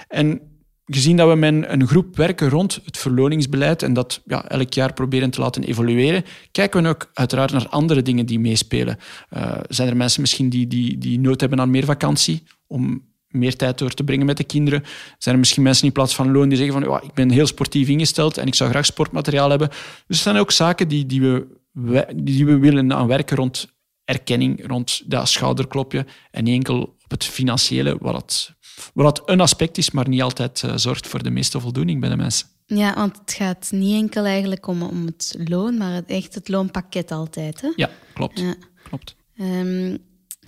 En 0.08 0.40
gezien 0.84 1.16
dat 1.16 1.28
we 1.28 1.34
met 1.34 1.64
een 1.68 1.86
groep 1.86 2.16
werken 2.16 2.48
rond 2.48 2.80
het 2.84 2.98
verloningsbeleid 2.98 3.82
en 3.82 3.92
dat 3.92 4.22
ja, 4.24 4.48
elk 4.48 4.72
jaar 4.72 4.92
proberen 4.92 5.30
te 5.30 5.40
laten 5.40 5.62
evolueren, 5.62 6.24
kijken 6.52 6.82
we 6.82 6.88
ook 6.88 7.10
uiteraard 7.14 7.52
naar 7.52 7.68
andere 7.68 8.02
dingen 8.02 8.26
die 8.26 8.40
meespelen. 8.40 8.98
Uh, 9.36 9.58
zijn 9.68 9.88
er 9.88 9.96
mensen 9.96 10.20
misschien 10.20 10.48
die, 10.48 10.66
die, 10.66 10.98
die 10.98 11.20
nood 11.20 11.40
hebben 11.40 11.60
aan 11.60 11.70
meer 11.70 11.84
vakantie 11.84 12.42
om 12.66 13.07
meer 13.28 13.56
tijd 13.56 13.78
door 13.78 13.90
te 13.90 14.04
brengen 14.04 14.26
met 14.26 14.36
de 14.36 14.44
kinderen. 14.44 14.82
Zijn 15.18 15.34
er 15.34 15.40
misschien 15.40 15.62
mensen 15.62 15.86
in 15.86 15.92
plaats 15.92 16.14
van 16.14 16.32
loon 16.32 16.48
die 16.48 16.58
zeggen 16.58 16.80
van 16.80 16.90
ja, 16.90 17.00
ik 17.02 17.12
ben 17.12 17.30
heel 17.30 17.46
sportief 17.46 17.88
ingesteld 17.88 18.36
en 18.38 18.46
ik 18.46 18.54
zou 18.54 18.70
graag 18.70 18.86
sportmateriaal 18.86 19.50
hebben. 19.50 19.68
Dus 19.68 20.16
er 20.16 20.22
zijn 20.22 20.36
ook 20.36 20.50
zaken 20.50 20.88
die, 20.88 21.06
die, 21.06 21.20
we, 21.20 22.06
die 22.16 22.46
we 22.46 22.58
willen 22.58 22.92
aan 22.92 23.06
werken 23.06 23.36
rond 23.36 23.76
erkenning, 24.04 24.66
rond 24.66 25.02
dat 25.06 25.28
schouderklopje 25.28 26.06
en 26.30 26.44
niet 26.44 26.54
enkel 26.54 26.80
op 26.82 27.10
het 27.10 27.24
financiële, 27.24 27.96
wat 28.00 28.14
het, 28.14 28.54
wat 28.94 29.22
een 29.26 29.40
aspect 29.40 29.78
is, 29.78 29.90
maar 29.90 30.08
niet 30.08 30.22
altijd 30.22 30.62
uh, 30.64 30.72
zorgt 30.76 31.06
voor 31.06 31.22
de 31.22 31.30
meeste 31.30 31.60
voldoening 31.60 32.00
bij 32.00 32.08
de 32.08 32.16
mensen. 32.16 32.48
Ja, 32.66 32.94
want 32.94 33.18
het 33.18 33.32
gaat 33.32 33.68
niet 33.70 34.02
enkel 34.02 34.24
eigenlijk 34.24 34.66
om, 34.66 34.82
om 34.82 35.06
het 35.06 35.36
loon, 35.44 35.76
maar 35.76 35.92
het, 35.92 36.10
echt 36.10 36.34
het 36.34 36.48
loonpakket 36.48 37.10
altijd. 37.10 37.60
Hè? 37.60 37.72
Ja, 37.76 37.90
klopt. 38.14 38.40
Ja. 38.40 38.54
klopt. 38.82 39.16
Um, 39.40 39.98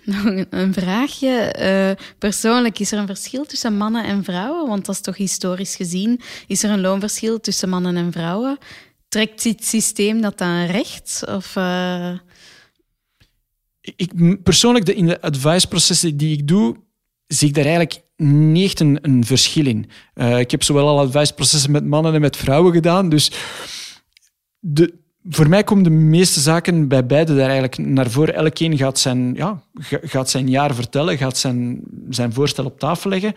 nog 0.04 0.44
een 0.50 0.72
vraagje. 0.72 1.54
Uh, 1.98 2.04
persoonlijk, 2.18 2.78
is 2.78 2.92
er 2.92 2.98
een 2.98 3.06
verschil 3.06 3.44
tussen 3.44 3.76
mannen 3.76 4.04
en 4.04 4.24
vrouwen? 4.24 4.68
Want 4.68 4.86
dat 4.86 4.94
is 4.94 5.00
toch 5.00 5.16
historisch 5.16 5.76
gezien. 5.76 6.20
Is 6.46 6.62
er 6.62 6.70
een 6.70 6.80
loonverschil 6.80 7.40
tussen 7.40 7.68
mannen 7.68 7.96
en 7.96 8.12
vrouwen? 8.12 8.58
Trekt 9.08 9.42
dit 9.42 9.64
systeem 9.64 10.20
dat 10.20 10.38
dan 10.38 10.64
recht? 10.64 11.22
Of, 11.28 11.56
ik, 13.80 14.42
persoonlijk, 14.42 14.84
de, 14.84 14.94
in 14.94 15.06
de 15.06 15.20
adviceprocessen 15.20 16.16
die 16.16 16.36
ik 16.36 16.48
doe, 16.48 16.76
zie 17.26 17.48
ik 17.48 17.54
daar 17.54 17.64
eigenlijk 17.64 18.02
niet 18.16 18.64
echt 18.64 18.80
een, 18.80 18.98
een 19.02 19.24
verschil 19.24 19.66
in. 19.66 19.90
Uh, 20.14 20.38
ik 20.38 20.50
heb 20.50 20.62
zowel 20.62 20.88
al 20.88 21.00
adviceprocessen 21.00 21.70
met 21.70 21.84
mannen 21.84 22.14
en 22.14 22.20
met 22.20 22.36
vrouwen 22.36 22.72
gedaan. 22.72 23.08
Dus 23.08 23.30
de, 24.58 24.98
voor 25.28 25.48
mij 25.48 25.64
komen 25.64 25.84
de 25.84 25.90
meeste 25.90 26.40
zaken 26.40 26.88
bij 26.88 27.06
beide 27.06 27.34
daar 27.34 27.48
eigenlijk 27.48 27.78
naar 27.78 28.10
voren. 28.10 28.34
Elkeen 28.34 28.76
gaat 28.76 28.98
zijn, 28.98 29.34
ja, 29.34 29.62
gaat 30.02 30.30
zijn 30.30 30.48
jaar 30.48 30.74
vertellen, 30.74 31.18
gaat 31.18 31.38
zijn, 31.38 31.80
zijn 32.08 32.32
voorstel 32.32 32.64
op 32.64 32.78
tafel 32.78 33.10
leggen. 33.10 33.34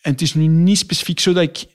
En 0.00 0.12
het 0.12 0.22
is 0.22 0.34
nu 0.34 0.46
niet 0.46 0.78
specifiek 0.78 1.20
zo 1.20 1.32
dat 1.32 1.42
ik 1.42 1.66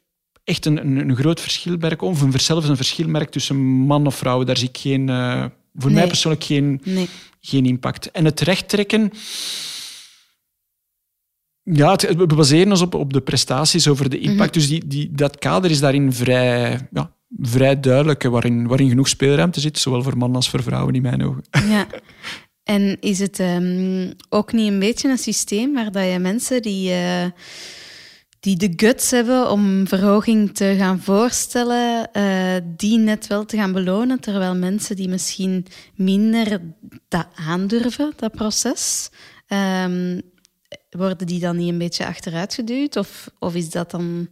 echt 0.44 0.66
een, 0.66 0.78
een, 0.78 0.98
een 0.98 1.16
groot 1.16 1.42
verschil 1.42 1.78
merk, 1.78 2.02
of 2.02 2.22
een, 2.22 2.40
zelfs 2.40 2.68
een 2.68 2.76
verschil 2.76 3.08
merk 3.08 3.30
tussen 3.30 3.56
man 3.66 4.06
of 4.06 4.16
vrouw. 4.16 4.44
Daar 4.44 4.58
zie 4.58 4.70
ik 4.70 4.78
geen, 4.78 5.08
uh, 5.08 5.46
voor 5.76 5.92
mij 5.92 6.08
persoonlijk 6.08 6.44
geen, 6.44 6.82
nee. 6.84 7.10
geen 7.42 7.66
impact. 7.66 8.12
En 8.12 8.26
het 8.26 8.40
recht 8.40 8.70
trekken... 8.70 9.12
Ja, 11.66 11.96
we 11.96 12.26
baseren 12.26 12.72
ons 12.72 12.82
op, 12.82 12.94
op 12.94 13.14
de 13.14 13.22
prestaties 13.22 13.88
over 13.88 14.10
de 14.10 14.20
impact. 14.20 14.56
Mhm. 14.56 14.60
Dus 14.60 14.68
die, 14.68 14.88
die, 14.88 15.12
dat 15.12 15.40
kader 15.40 15.72
is 15.72 15.80
daarin 15.80 16.14
vrij, 16.14 16.88
ja, 16.92 17.13
vrij 17.40 17.80
duidelijk, 17.80 18.24
waarin, 18.24 18.68
waarin 18.68 18.90
genoeg 18.90 19.08
speelruimte 19.08 19.60
zit, 19.60 19.80
zowel 19.80 20.04
voor 20.04 20.18
mannen 20.18 20.36
als 20.36 20.50
voor 20.50 20.64
vrouwen 20.64 20.94
in 20.94 21.02
mijn 21.02 21.24
ogen. 21.24 21.44
Ja. 21.68 21.88
En 22.64 22.98
is 23.00 23.20
het 23.20 23.40
um, 23.40 24.14
ook 24.30 24.54
niet 24.54 24.68
een 24.68 24.80
beetje 24.80 25.10
een 25.10 25.18
systeem 25.18 25.74
waar 25.74 25.92
dat 25.92 26.12
je 26.12 26.20
mensen 26.20 26.62
die, 26.62 26.92
uh, 26.92 27.26
die 28.40 28.58
de 28.58 28.74
guts 28.76 29.12
hebben 29.12 29.52
om 29.52 29.88
verhoging 29.88 30.56
te 30.56 30.76
gaan 30.78 31.00
voorstellen, 31.00 32.10
uh, 32.14 32.56
die 32.78 32.98
net 32.98 33.28
wel 33.28 33.46
te 33.46 33.58
gaan 33.58 33.72
belonen, 33.72 34.20
terwijl 34.20 34.56
mensen 34.56 34.96
die 34.96 35.10
misschien 35.10 35.66
minder 35.96 36.62
dat 37.08 37.28
aandurven, 37.36 38.14
dat 38.16 38.32
proces, 38.32 39.10
um, 39.48 40.22
worden 40.90 41.28
die 41.28 41.40
dan 41.40 41.58
niet 41.58 41.70
een 41.70 41.78
beetje 41.78 42.06
achteruit 42.06 42.54
geduwd? 42.54 42.96
Of, 42.96 43.30
of 43.40 43.56
is 43.56 43.70
dat 43.70 43.92
dan 43.92 44.28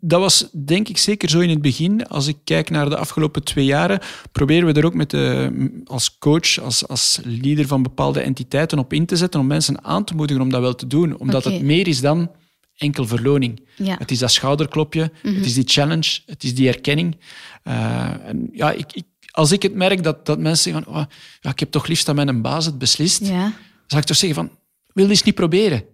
dat 0.00 0.20
was 0.20 0.48
denk 0.64 0.88
ik 0.88 0.98
zeker 0.98 1.30
zo 1.30 1.40
in 1.40 1.48
het 1.48 1.62
begin. 1.62 2.06
Als 2.06 2.26
ik 2.26 2.36
kijk 2.44 2.70
naar 2.70 2.88
de 2.88 2.96
afgelopen 2.96 3.44
twee 3.44 3.64
jaren, 3.64 4.00
proberen 4.32 4.66
we 4.66 4.80
er 4.80 4.86
ook 4.86 4.94
met 4.94 5.10
de, 5.10 5.82
als 5.84 6.18
coach, 6.18 6.58
als, 6.58 6.88
als 6.88 7.20
leader 7.24 7.66
van 7.66 7.82
bepaalde 7.82 8.20
entiteiten 8.20 8.78
op 8.78 8.92
in 8.92 9.06
te 9.06 9.16
zetten 9.16 9.40
om 9.40 9.46
mensen 9.46 9.84
aan 9.84 10.04
te 10.04 10.14
moedigen 10.14 10.42
om 10.42 10.50
dat 10.50 10.60
wel 10.60 10.74
te 10.74 10.86
doen. 10.86 11.18
Omdat 11.18 11.44
het 11.44 11.62
meer 11.62 11.88
is 11.88 12.00
dan 12.00 12.30
enkel 12.76 13.06
verloning. 13.06 13.60
Het 13.82 14.10
is 14.10 14.18
dat 14.18 14.32
schouderklopje, 14.32 15.10
het 15.22 15.46
is 15.46 15.54
die 15.54 15.66
challenge, 15.66 16.20
het 16.26 16.42
is 16.42 16.54
die 16.54 16.68
erkenning. 16.68 17.16
Uh, 17.64 18.26
en 18.26 18.48
ja, 18.52 18.70
ik, 18.70 18.92
ik, 18.92 19.04
als 19.30 19.52
ik 19.52 19.62
het 19.62 19.74
merk 19.74 20.02
dat, 20.02 20.26
dat 20.26 20.38
mensen 20.38 20.72
zeggen 20.72 20.92
oh, 20.92 21.04
ja, 21.40 21.50
ik 21.50 21.60
heb 21.60 21.70
toch 21.70 21.86
liefst 21.86 22.06
dat 22.06 22.14
mijn 22.14 22.42
baas 22.42 22.64
het 22.64 22.78
beslist, 22.78 23.26
ja. 23.26 23.40
dan 23.40 23.52
zou 23.86 24.00
ik 24.00 24.06
toch 24.06 24.16
zeggen 24.16 24.38
van, 24.38 24.58
wil 24.92 25.08
eens 25.08 25.22
niet 25.22 25.34
proberen. 25.34 25.84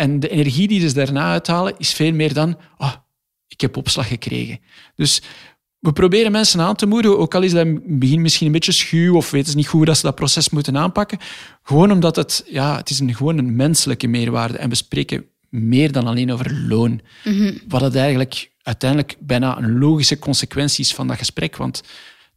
En 0.00 0.20
de 0.20 0.28
energie 0.28 0.68
die 0.68 0.88
ze 0.88 0.94
daarna 0.94 1.30
uithalen 1.30 1.74
is 1.78 1.92
veel 1.92 2.12
meer 2.12 2.34
dan, 2.34 2.58
oh, 2.78 2.92
ik 3.48 3.60
heb 3.60 3.76
opslag 3.76 4.08
gekregen. 4.08 4.58
Dus 4.94 5.22
we 5.78 5.92
proberen 5.92 6.32
mensen 6.32 6.60
aan 6.60 6.76
te 6.76 6.86
moedigen, 6.86 7.18
ook 7.18 7.34
al 7.34 7.42
is 7.42 7.52
dat 7.52 7.66
in 7.66 7.74
het 7.74 7.98
begin 7.98 8.20
misschien 8.20 8.46
een 8.46 8.52
beetje 8.52 8.72
schuw 8.72 9.16
of 9.16 9.30
weten 9.30 9.50
ze 9.50 9.56
niet 9.56 9.66
goed 9.66 9.76
hoe 9.76 9.84
dat 9.84 9.96
ze 9.96 10.02
dat 10.02 10.14
proces 10.14 10.50
moeten 10.50 10.76
aanpakken. 10.76 11.18
Gewoon 11.62 11.92
omdat 11.92 12.16
het, 12.16 12.44
ja, 12.46 12.76
het 12.76 12.90
is 12.90 12.98
een, 12.98 13.14
gewoon 13.14 13.38
een 13.38 13.56
menselijke 13.56 14.06
meerwaarde 14.06 14.58
en 14.58 14.68
we 14.68 14.74
spreken 14.74 15.24
meer 15.48 15.92
dan 15.92 16.06
alleen 16.06 16.32
over 16.32 16.64
loon. 16.68 17.00
Mm 17.24 17.58
Wat 17.68 17.80
het 17.80 17.94
eigenlijk 17.94 18.50
uiteindelijk 18.62 19.16
bijna 19.18 19.58
een 19.58 19.78
logische 19.78 20.18
consequentie 20.18 20.84
is 20.84 20.94
van 20.94 21.06
dat 21.06 21.18
gesprek. 21.18 21.56
Want 21.56 21.82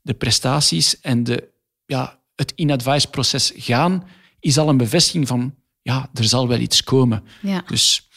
de 0.02 0.14
prestaties 0.14 1.00
en 1.02 1.24
de, 1.24 1.50
ja, 1.86 2.20
het 2.36 2.54
in-advice 2.56 3.10
proces 3.10 3.52
gaan 3.56 4.04
is 4.40 4.58
al 4.58 4.70
een 4.70 4.78
bevestiging 4.78 5.28
van 5.28 5.54
ja, 5.84 6.10
er 6.14 6.24
zal 6.24 6.48
wel 6.48 6.60
iets 6.60 6.84
komen. 6.84 7.24
Ja. 7.42 7.64
Dus 7.68 8.10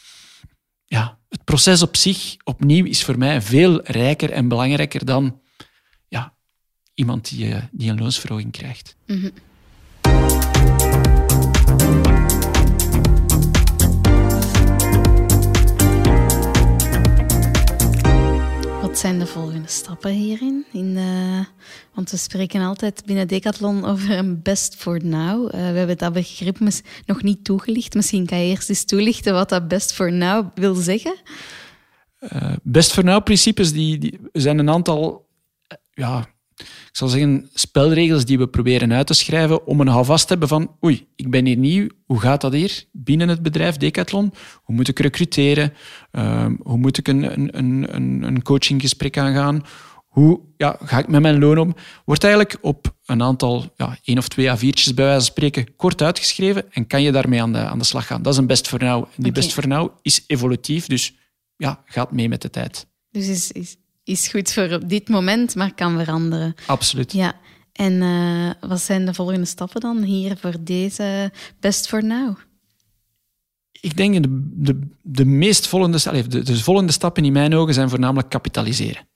ja, 0.85 1.19
het 1.29 1.43
proces 1.43 1.81
op 1.81 1.95
zich, 1.95 2.35
opnieuw, 2.43 2.85
is 2.85 3.03
voor 3.03 3.17
mij 3.17 3.41
veel 3.41 3.81
rijker 3.83 4.31
en 4.31 4.47
belangrijker 4.47 5.05
dan 5.05 5.41
ja, 6.07 6.35
iemand 6.93 7.29
die, 7.29 7.53
eh, 7.53 7.63
die 7.71 7.89
een 7.89 7.99
loonsverhoging 7.99 8.51
krijgt. 8.51 8.95
Mm 9.05 9.21
Wat 9.21 9.31
zijn 19.07 19.19
de 19.19 19.25
volgende 19.25 19.67
stappen 19.67 20.11
hierin? 20.11 20.65
In, 20.71 20.85
uh, 20.85 21.45
want 21.93 22.11
we 22.11 22.17
spreken 22.17 22.61
altijd 22.61 23.03
binnen 23.05 23.27
Decathlon 23.27 23.85
over 23.85 24.11
een 24.11 24.41
best 24.41 24.75
for 24.75 25.05
now. 25.05 25.45
Uh, 25.45 25.51
we 25.51 25.77
hebben 25.77 25.97
dat 25.97 26.13
begrip 26.13 26.57
nog 27.05 27.23
niet 27.23 27.43
toegelicht. 27.43 27.93
Misschien 27.93 28.25
kan 28.25 28.39
je 28.39 28.49
eerst 28.49 28.69
eens 28.69 28.83
toelichten 28.83 29.33
wat 29.33 29.49
dat 29.49 29.67
best 29.67 29.93
for 29.93 30.13
now 30.13 30.47
wil 30.55 30.75
zeggen. 30.75 31.15
Uh, 32.19 32.53
best 32.63 32.91
for 32.91 33.03
now 33.03 33.23
principes 33.23 33.71
die, 33.71 33.97
die 33.97 34.19
zijn 34.31 34.59
een 34.59 34.69
aantal 34.69 35.27
ja, 35.93 36.25
ik 36.57 36.89
zal 36.91 37.07
zeggen, 37.07 37.49
spelregels 37.53 38.25
die 38.25 38.37
we 38.37 38.47
proberen 38.47 38.93
uit 38.93 39.07
te 39.07 39.13
schrijven 39.13 39.65
om 39.65 39.79
een 39.79 39.87
houvast 39.87 40.23
te 40.23 40.29
hebben 40.29 40.47
van 40.47 40.75
oei, 40.83 41.07
ik 41.15 41.29
ben 41.29 41.45
hier 41.45 41.57
nieuw, 41.57 41.87
hoe 42.05 42.19
gaat 42.19 42.41
dat 42.41 42.53
hier 42.53 42.85
binnen 42.91 43.29
het 43.29 43.41
bedrijf 43.41 43.77
Decathlon? 43.77 44.33
Hoe 44.63 44.75
moet 44.75 44.87
ik 44.87 44.99
recruteren? 44.99 45.73
Uh, 46.11 46.45
hoe 46.59 46.77
moet 46.77 46.97
ik 46.97 47.07
een, 47.07 47.33
een, 47.57 47.57
een, 47.95 48.23
een 48.23 48.41
coachinggesprek 48.41 49.17
aangaan? 49.17 49.63
Hoe 50.05 50.39
ja, 50.57 50.77
ga 50.83 50.97
ik 50.97 51.07
met 51.07 51.21
mijn 51.21 51.39
loon 51.39 51.57
om? 51.57 51.75
Wordt 52.05 52.23
eigenlijk 52.23 52.57
op 52.61 52.95
een 53.05 53.23
aantal, 53.23 53.73
ja, 53.75 53.97
één 54.03 54.17
of 54.17 54.27
twee 54.27 54.49
A4'tjes 54.49 54.93
bij 54.93 55.05
wijze 55.05 55.13
van 55.13 55.21
spreken, 55.21 55.75
kort 55.75 56.01
uitgeschreven 56.01 56.73
en 56.73 56.87
kan 56.87 57.01
je 57.01 57.11
daarmee 57.11 57.41
aan 57.41 57.53
de, 57.53 57.59
aan 57.59 57.79
de 57.79 57.85
slag 57.85 58.07
gaan. 58.07 58.21
Dat 58.21 58.33
is 58.33 58.39
een 58.39 58.47
best 58.47 58.67
for 58.67 58.79
now. 58.79 59.03
En 59.03 59.23
die 59.23 59.31
best 59.31 59.53
for 59.53 59.67
now 59.67 59.89
is 60.01 60.23
evolutief, 60.27 60.87
dus 60.87 61.15
ja, 61.55 61.83
gaat 61.85 62.11
mee 62.11 62.29
met 62.29 62.41
de 62.41 62.49
tijd. 62.49 62.87
Dus 63.09 63.27
is, 63.27 63.51
is 63.51 63.77
is 64.07 64.27
goed 64.27 64.53
voor 64.53 64.71
op 64.71 64.89
dit 64.89 65.09
moment, 65.09 65.55
maar 65.55 65.73
kan 65.73 65.97
veranderen. 65.97 66.55
Absoluut. 66.65 67.13
Ja. 67.13 67.33
En 67.71 67.93
uh, 67.93 68.51
wat 68.59 68.81
zijn 68.81 69.05
de 69.05 69.13
volgende 69.13 69.45
stappen 69.45 69.81
dan 69.81 70.01
hier 70.01 70.37
voor 70.37 70.55
deze 70.59 71.31
Best 71.59 71.87
for 71.87 72.03
Now? 72.03 72.37
Ik 73.71 73.97
denk 73.97 74.23
de, 74.23 74.49
de, 74.53 74.79
de 75.01 75.25
meest 75.25 75.67
volgende, 75.67 76.27
de, 76.27 76.43
de 76.43 76.63
volgende 76.63 76.91
stappen 76.91 77.25
in 77.25 77.33
mijn 77.33 77.53
ogen 77.55 77.73
zijn 77.73 77.89
voornamelijk 77.89 78.29
kapitaliseren. 78.29 79.07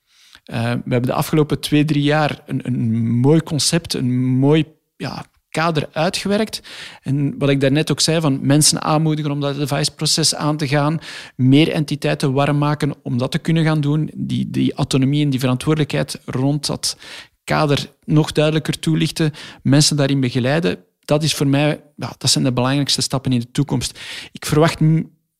Uh, 0.45 0.61
we 0.61 0.91
hebben 0.91 1.09
de 1.09 1.13
afgelopen 1.13 1.59
twee, 1.59 1.85
drie 1.85 2.03
jaar 2.03 2.41
een, 2.45 2.61
een 2.63 3.09
mooi 3.19 3.41
concept, 3.41 3.93
een 3.93 4.11
mooi 4.37 4.65
ja, 4.97 5.25
kader 5.51 5.89
uitgewerkt. 5.91 6.61
En 7.01 7.37
wat 7.37 7.49
ik 7.49 7.59
daarnet 7.59 7.91
ook 7.91 7.99
zei, 7.99 8.21
van 8.21 8.39
mensen 8.41 8.81
aanmoedigen 8.81 9.31
om 9.31 9.39
dat 9.39 9.59
advice-proces 9.59 10.35
aan 10.35 10.57
te 10.57 10.67
gaan, 10.67 10.99
meer 11.35 11.71
entiteiten 11.71 12.33
warm 12.33 12.57
maken 12.57 12.93
om 13.03 13.17
dat 13.17 13.31
te 13.31 13.39
kunnen 13.39 13.63
gaan 13.63 13.81
doen, 13.81 14.11
die, 14.15 14.49
die 14.49 14.73
autonomie 14.73 15.23
en 15.23 15.29
die 15.29 15.39
verantwoordelijkheid 15.39 16.19
rond 16.25 16.65
dat 16.65 16.97
kader 17.43 17.91
nog 18.05 18.31
duidelijker 18.31 18.79
toelichten, 18.79 19.31
mensen 19.63 19.97
daarin 19.97 20.19
begeleiden. 20.19 20.83
Dat 20.99 21.23
is 21.23 21.33
voor 21.33 21.47
mij, 21.47 21.83
ja, 21.95 22.13
dat 22.17 22.29
zijn 22.29 22.43
de 22.43 22.53
belangrijkste 22.53 23.01
stappen 23.01 23.31
in 23.31 23.39
de 23.39 23.51
toekomst. 23.51 23.99
Ik 24.31 24.45
verwacht 24.45 24.79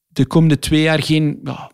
de 0.08 0.26
komende 0.26 0.60
twee 0.60 0.82
jaar 0.82 1.04
geen 1.04 1.39
ja, 1.43 1.71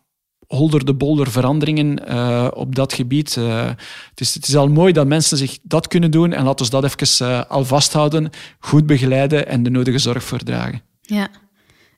holder 0.47 0.85
de 0.85 0.93
bolder 0.93 1.31
veranderingen 1.31 2.09
uh, 2.09 2.47
op 2.53 2.75
dat 2.75 2.93
gebied. 2.93 3.35
Uh, 3.35 3.65
het, 4.09 4.19
is, 4.19 4.33
het 4.33 4.47
is 4.47 4.55
al 4.55 4.67
mooi 4.67 4.93
dat 4.93 5.07
mensen 5.07 5.37
zich 5.37 5.57
dat 5.61 5.87
kunnen 5.87 6.11
doen 6.11 6.33
en 6.33 6.43
laten 6.43 6.65
we 6.65 6.71
dat 6.71 6.83
even 6.83 7.27
uh, 7.27 7.43
al 7.47 7.65
vasthouden, 7.65 8.29
goed 8.59 8.85
begeleiden 8.85 9.47
en 9.47 9.63
de 9.63 9.69
nodige 9.69 9.97
zorg 9.97 10.23
voordragen. 10.23 10.81
Ja. 11.01 11.29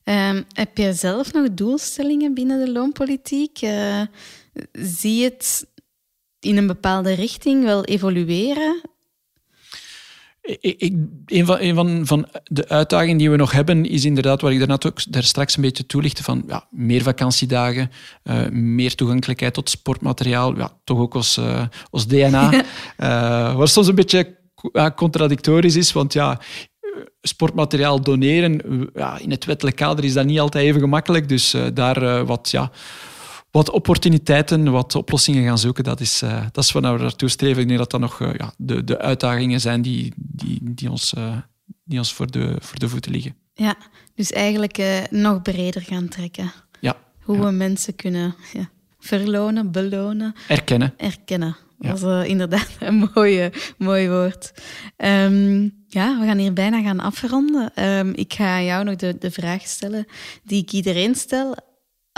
Um, 0.03 0.45
heb 0.53 0.77
je 0.77 0.93
zelf 0.93 1.33
nog 1.33 1.47
doelstellingen 1.53 2.33
binnen 2.33 2.65
de 2.65 2.71
loonpolitiek? 2.71 3.57
zie 4.71 5.15
je 5.15 5.23
het 5.23 5.67
in 6.39 6.57
een 6.57 6.67
bepaalde 6.67 7.13
richting 7.13 7.63
wel 7.63 7.85
evolueren? 7.85 8.81
Ik, 10.59 10.95
een 11.25 11.45
van, 11.45 11.59
een 11.59 11.75
van, 11.75 12.01
van 12.05 12.27
de 12.43 12.69
uitdagingen 12.69 13.17
die 13.17 13.29
we 13.29 13.35
nog 13.35 13.51
hebben, 13.51 13.85
is 13.85 14.05
inderdaad, 14.05 14.41
wat 14.41 14.51
ik 14.51 14.57
daarnet 14.57 14.85
ook 14.85 15.11
daar 15.11 15.23
straks 15.23 15.55
een 15.55 15.61
beetje 15.61 15.85
toelichtte, 15.85 16.23
van 16.23 16.43
ja, 16.47 16.67
meer 16.69 17.01
vakantiedagen, 17.01 17.91
uh, 18.23 18.49
meer 18.49 18.95
toegankelijkheid 18.95 19.53
tot 19.53 19.69
sportmateriaal, 19.69 20.57
ja, 20.57 20.71
toch 20.83 20.99
ook 20.99 21.15
als, 21.15 21.37
uh, 21.37 21.63
als 21.89 22.07
DNA. 22.07 22.53
uh, 22.53 22.59
eh, 22.97 23.55
wat 23.55 23.69
soms 23.69 23.87
een 23.87 23.95
beetje 23.95 24.37
contradictorisch 24.95 25.75
is, 25.75 25.91
want 25.91 26.13
ja, 26.13 26.39
sportmateriaal 27.21 28.01
doneren, 28.01 28.89
ja, 28.93 29.19
in 29.19 29.31
het 29.31 29.45
wettelijk 29.45 29.75
kader 29.75 30.03
is 30.03 30.13
dat 30.13 30.25
niet 30.25 30.39
altijd 30.39 30.65
even 30.65 30.81
gemakkelijk, 30.81 31.29
dus 31.29 31.55
daar 31.73 32.25
wat... 32.25 32.49
Ja, 32.51 32.71
wat 33.51 33.69
opportuniteiten, 33.69 34.71
wat 34.71 34.95
oplossingen 34.95 35.43
gaan 35.43 35.57
zoeken. 35.57 35.83
Dat 35.83 35.99
is, 35.99 36.23
uh, 36.23 36.45
dat 36.51 36.63
is 36.63 36.71
waar 36.71 36.95
we 36.95 37.01
naartoe 37.01 37.29
streven. 37.29 37.61
Ik 37.61 37.67
denk 37.67 37.79
dat 37.79 37.91
dat 37.91 37.99
nog 37.99 38.19
uh, 38.19 38.33
ja, 38.37 38.53
de, 38.57 38.83
de 38.83 38.99
uitdagingen 38.99 39.61
zijn 39.61 39.81
die, 39.81 40.13
die, 40.15 40.59
die, 40.61 40.91
ons, 40.91 41.13
uh, 41.17 41.37
die 41.83 41.97
ons 41.97 42.13
voor 42.13 42.31
de, 42.31 42.55
voor 42.59 42.79
de 42.79 42.89
voeten 42.89 43.11
liggen. 43.11 43.35
Ja, 43.53 43.75
dus 44.15 44.31
eigenlijk 44.31 45.07
nog 45.09 45.41
breder 45.41 45.81
gaan 45.81 46.07
trekken. 46.07 46.51
Ja. 46.79 46.95
Hoe 47.19 47.37
ja. 47.37 47.43
we 47.43 47.51
mensen 47.51 47.95
kunnen 47.95 48.35
ja, 48.53 48.69
verlonen, 48.99 49.71
belonen. 49.71 50.33
Erkennen. 50.47 50.93
Erkennen. 50.97 51.57
Dat 51.79 52.03
is 52.03 52.27
inderdaad 52.27 52.69
een 52.79 53.09
mooie, 53.13 53.51
mooi 53.77 54.09
woord. 54.09 54.51
Um, 54.97 55.75
ja, 55.87 56.19
we 56.19 56.25
gaan 56.25 56.37
hier 56.37 56.53
bijna 56.53 56.81
gaan 56.81 56.99
afronden. 56.99 57.83
Um, 57.83 58.13
ik 58.15 58.33
ga 58.33 58.61
jou 58.61 58.83
nog 58.83 58.95
de, 58.95 59.17
de 59.19 59.31
vraag 59.31 59.61
stellen 59.61 60.05
die 60.43 60.61
ik 60.61 60.71
iedereen 60.71 61.15
stel 61.15 61.55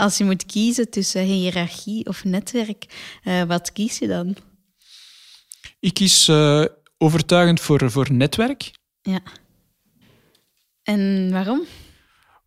als 0.02 0.18
je 0.18 0.24
moet 0.24 0.46
kiezen 0.46 0.90
tussen 0.90 1.22
hiërarchie 1.22 2.06
of 2.06 2.24
netwerk, 2.24 2.84
uh, 3.24 3.42
wat 3.42 3.72
kies 3.72 3.98
je 3.98 4.06
dan? 4.06 4.36
Ik 5.80 5.94
kies 5.94 6.28
uh, 6.28 6.64
overtuigend 6.98 7.60
voor, 7.60 7.90
voor 7.90 8.12
netwerk. 8.12 8.70
Ja. 9.02 9.22
En 10.82 11.30
waarom? 11.30 11.62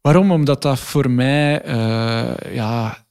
Waarom? 0.01 0.31
Omdat 0.31 0.61
dat 0.61 0.79
voor 0.79 1.11
mij, 1.11 1.65
uh, 1.65 2.55
ja, 2.55 3.04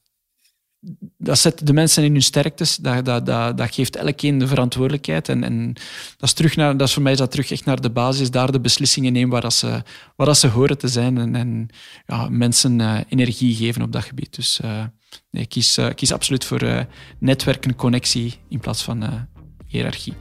dat 1.17 1.39
zet 1.39 1.67
de 1.67 1.73
mensen 1.73 2.03
in 2.03 2.11
hun 2.11 2.21
sterktes. 2.21 2.75
Dat, 2.75 3.05
dat, 3.05 3.25
dat, 3.25 3.57
dat 3.57 3.73
geeft 3.73 3.95
elkeen 3.95 4.37
de 4.37 4.47
verantwoordelijkheid. 4.47 5.29
En, 5.29 5.43
en 5.43 5.73
dat, 6.17 6.29
is 6.29 6.33
terug 6.33 6.55
naar, 6.55 6.77
dat 6.77 6.87
is 6.87 6.93
voor 6.93 7.03
mij 7.03 7.11
is 7.11 7.17
dat 7.17 7.31
terug 7.31 7.51
echt 7.51 7.65
naar 7.65 7.81
de 7.81 7.89
basis. 7.89 8.31
Daar 8.31 8.51
de 8.51 8.59
beslissingen 8.59 9.13
nemen 9.13 9.29
waar, 9.29 9.41
dat 9.41 9.53
ze, 9.53 9.83
waar 10.15 10.27
dat 10.27 10.37
ze 10.37 10.47
horen 10.47 10.77
te 10.77 10.87
zijn. 10.87 11.17
En, 11.17 11.35
en 11.35 11.67
ja, 12.05 12.29
mensen 12.29 12.79
uh, 12.79 12.97
energie 13.09 13.55
geven 13.55 13.81
op 13.81 13.91
dat 13.91 14.03
gebied. 14.03 14.35
Dus 14.35 14.59
uh, 14.65 14.83
nee, 15.31 15.45
kies, 15.45 15.77
uh, 15.77 15.87
kies 15.95 16.11
absoluut 16.11 16.45
voor 16.45 16.87
netwerken, 17.19 17.75
connectie 17.75 18.33
in 18.49 18.59
plaats 18.59 18.83
van 18.83 19.27
hiërarchie. 19.67 20.13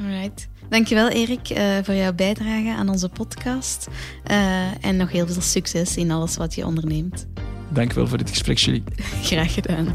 Alright. 0.00 0.48
Dankjewel 0.68 1.08
Erik 1.08 1.46
voor 1.82 1.94
jouw 1.94 2.12
bijdrage 2.12 2.74
aan 2.76 2.88
onze 2.88 3.08
podcast. 3.08 3.88
En 4.80 4.96
nog 4.96 5.10
heel 5.10 5.26
veel 5.26 5.42
succes 5.42 5.96
in 5.96 6.10
alles 6.10 6.36
wat 6.36 6.54
je 6.54 6.66
onderneemt. 6.66 7.26
Dankjewel 7.72 8.06
voor 8.06 8.18
dit 8.18 8.30
gesprek, 8.30 8.58
Julie. 8.58 8.82
Graag 9.22 9.54
gedaan. 9.54 9.86